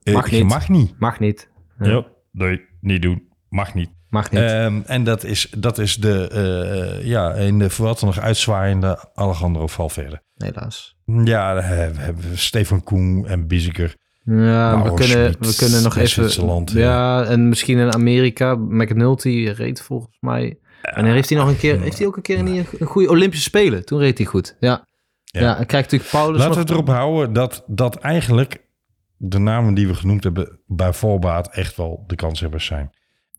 [0.03, 0.47] eh, Mag je niet.
[0.47, 0.93] mag niet.
[0.99, 1.49] Mag niet.
[1.80, 1.88] Ja.
[1.89, 3.28] Ja, nee, niet doen.
[3.49, 3.89] Mag niet.
[4.18, 4.41] Mag niet.
[4.41, 9.09] Ehm, en dat is, dat is de, eh, ja, in de voor wat nog uitzwaaiende
[9.13, 10.22] Alejandro Valverde.
[10.38, 10.95] Helaas.
[11.05, 13.95] Ja, we hebben Stefan Koen en Bieziger.
[14.24, 14.34] Ja,
[14.76, 16.09] Mauro we kunnen, we kunnen nog even...
[16.09, 18.55] Zwitserland, ja, en misschien in Amerika.
[18.55, 20.59] McNulty reed volgens mij...
[20.82, 21.82] En dan heeft hij nog een keer...
[21.82, 23.86] Heeft hij ook een keer een, een goede Olympische Spelen?
[23.86, 24.55] Toen reed hij goed.
[24.59, 24.86] Ja.
[25.24, 25.57] Ja, Ja.
[25.57, 26.70] en krijgt natuurlijk Paulus Laten we nog...
[26.70, 28.65] erop houden dat, dat eigenlijk
[29.18, 32.89] de namen die we genoemd hebben bij voorbaat echt wel de kanshebbers zijn.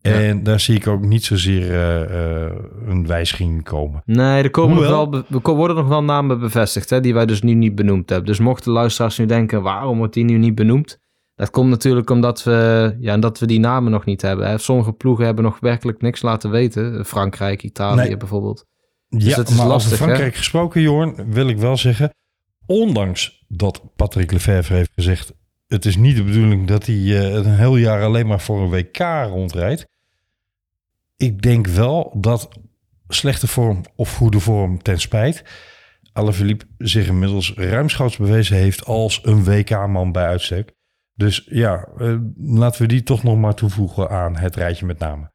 [0.01, 0.11] Ja.
[0.11, 2.51] En daar zie ik ook niet zozeer eh, eh,
[2.85, 4.01] een wijziging komen.
[4.05, 7.41] Nee, er komen nog wel, er worden nog wel namen bevestigd, hè, die wij dus
[7.41, 8.27] nu niet benoemd hebben.
[8.27, 10.99] Dus mochten luisteraars nu denken, waarom wordt die nu niet benoemd?
[11.35, 14.47] Dat komt natuurlijk omdat we, ja, dat we die namen nog niet hebben.
[14.47, 14.57] Hè.
[14.57, 17.05] Sommige ploegen hebben nog werkelijk niks laten weten.
[17.05, 18.17] Frankrijk, Italië Nee.
[18.17, 18.65] bijvoorbeeld.
[19.07, 20.11] ja, dat is maar lastig, over hè?
[20.11, 22.13] Frankrijk gesproken, Jorn, wil ik wel zeggen...
[22.65, 25.33] ondanks dat Patrick Lefevre heeft gezegd...
[25.69, 28.69] het is niet de bedoeling dat hij eh, een heel jaar alleen maar voor een
[28.69, 28.97] WK
[29.27, 29.87] rondrijdt.
[31.17, 32.49] Ik denk wel dat
[33.07, 35.43] slechte vorm of goede vorm ten spijt...
[36.13, 40.73] Alaphilippe zich inmiddels ruimschoots bewezen heeft als een WK-man bij uitstek.
[41.15, 45.31] Dus ja, eh, laten we die toch nog maar toevoegen aan het rijtje met name.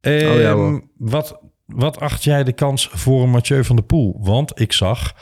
[0.00, 4.18] ja, Ehm, wat, wat acht jij de kans voor Mathieu van der Poel?
[4.20, 5.14] Want ik zag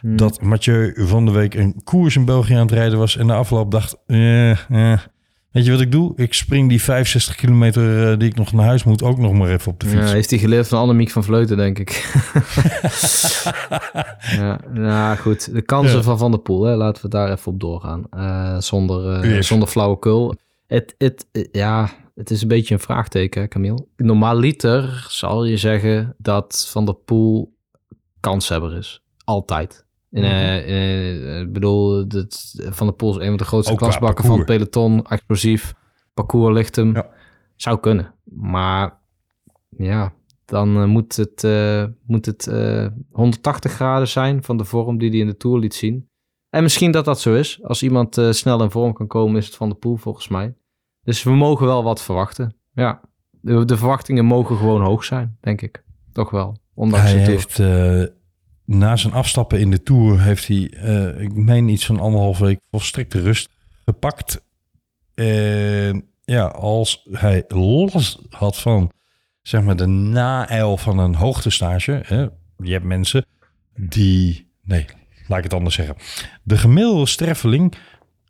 [0.00, 0.16] Hmm.
[0.16, 3.16] dat Mathieu van de week een koers in België aan het rijden was...
[3.16, 4.98] en de afloop dacht, eh, eh.
[5.50, 6.12] weet je wat ik doe?
[6.16, 9.02] Ik spring die 65 kilometer eh, die ik nog naar huis moet...
[9.02, 10.12] ook nog maar even op de Ja, fiets.
[10.12, 11.90] heeft hij geleerd van Annemiek van Vleuten, denk ik.
[14.36, 15.52] ja, nou goed.
[15.52, 16.02] De kansen Ja.
[16.02, 18.04] van Van der Poel, hè, laten we daar even op doorgaan.
[18.62, 20.34] Zonder, zonder flauwekul.
[20.66, 23.86] Het, het, ja, het is een beetje een vraagteken, hè, Camille.
[23.96, 27.52] Normaaliter zal je zeggen dat Van der Poel
[28.20, 29.02] kanshebber is.
[29.24, 29.84] Altijd.
[30.10, 34.24] In, eh, eh, ik bedoel, dat, Van der Poel is een van de grootste klasbakken
[34.24, 35.06] van het peloton.
[35.06, 35.74] Explosief.
[36.14, 36.94] Parcours ligt hem.
[36.94, 37.10] Ja.
[37.56, 38.14] Zou kunnen.
[38.24, 38.98] Maar
[39.76, 40.12] ja,
[40.44, 41.42] dan eh, moet het,
[42.06, 45.74] moet het eh, 180 graden zijn van de vorm die hij in de Tour liet
[45.74, 46.08] zien.
[46.48, 47.62] En misschien dat dat zo is.
[47.62, 50.54] Als iemand snel in vorm kan komen, is het Van de Poel volgens mij.
[51.02, 52.56] Dus we mogen wel wat verwachten.
[52.72, 53.00] Ja,
[53.30, 55.84] de, de verwachtingen mogen gewoon hoog zijn, denk ik.
[56.12, 57.58] Toch wel, ondanks Hij de heeft
[58.70, 60.20] na zijn afstappen in de Tour...
[60.20, 63.48] heeft hij, eh, ik meen iets van anderhalf week volstrekte rust
[63.84, 64.44] gepakt.
[65.14, 68.90] En ja, als hij los had van
[69.42, 72.02] zeg maar de naijl van een hoogtestage...
[72.04, 72.20] Hè,
[72.56, 73.26] je hebt mensen
[73.74, 74.50] die...
[74.62, 74.86] Nee,
[75.26, 75.96] laat ik het anders zeggen.
[76.42, 77.74] De gemiddelde streffeling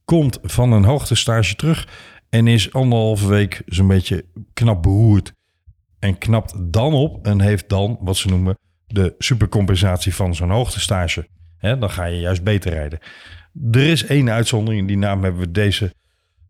[0.05, 1.89] komt van een hoogtestage terug...
[2.29, 5.33] en is anderhalve week zo'n beetje knap beroerd.
[5.99, 8.57] En knapt dan op en heeft dan wat ze noemen
[8.93, 11.29] de supercompensatie van zo'n hoogtestage.
[11.57, 12.99] Hè, dan ga je juist beter rijden.
[13.71, 15.95] Er is één uitzondering, die naam hebben we deze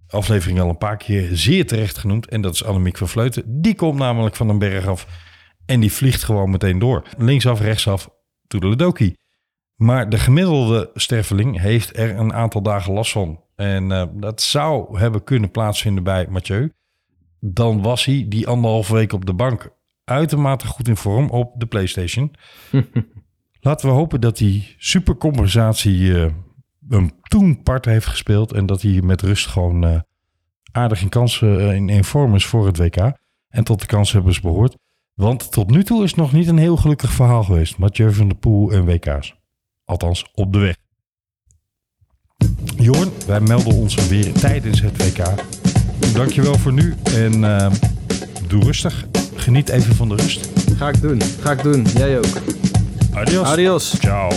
[0.09, 2.28] aflevering al een paar keer zeer terecht genoemd.
[2.28, 3.62] En dat is Annemiek van Vleuten.
[3.62, 5.07] Die komt namelijk van een berg af
[5.66, 7.03] en die vliegt gewoon meteen door.
[7.18, 8.09] Linksaf, rechtsaf,
[8.47, 9.18] toedeledokie.
[9.76, 13.41] Maar de gemiddelde sterveling heeft er een aantal dagen last van.
[13.57, 16.72] En eh, dat zou hebben kunnen plaatsvinden bij Mathieu.
[17.41, 19.70] Dan was hij die anderhalve week op de bank
[20.11, 22.35] uitermate goed in vorm op de PlayStation.
[23.61, 26.31] Laten we hopen dat die supercompensatie eh
[26.91, 28.53] een toen part heeft gespeeld.
[28.53, 30.01] En dat hij met rust gewoon eh,
[30.73, 33.13] aardig in kansen eh, in, in vorm is voor het WK.
[33.49, 34.77] En tot de kanshebbers behoort.
[35.15, 37.79] Want tot nu toe is het nog niet een heel gelukkig verhaal geweest.
[37.79, 39.35] Mathieu van der Poel en WK's.
[39.85, 40.77] Althans, op de weg.
[42.77, 45.25] Jorn, wij melden ons weer tijdens het WK.
[46.15, 47.45] Dankjewel voor nu en
[48.51, 49.05] doe rustig.
[49.37, 50.49] Geniet even van de rust.
[50.77, 51.87] Ga ik doen, ga ik doen.
[51.97, 52.37] Jij ook.
[53.15, 53.47] Adios.
[53.47, 53.95] Adios.
[53.99, 54.31] Ciao.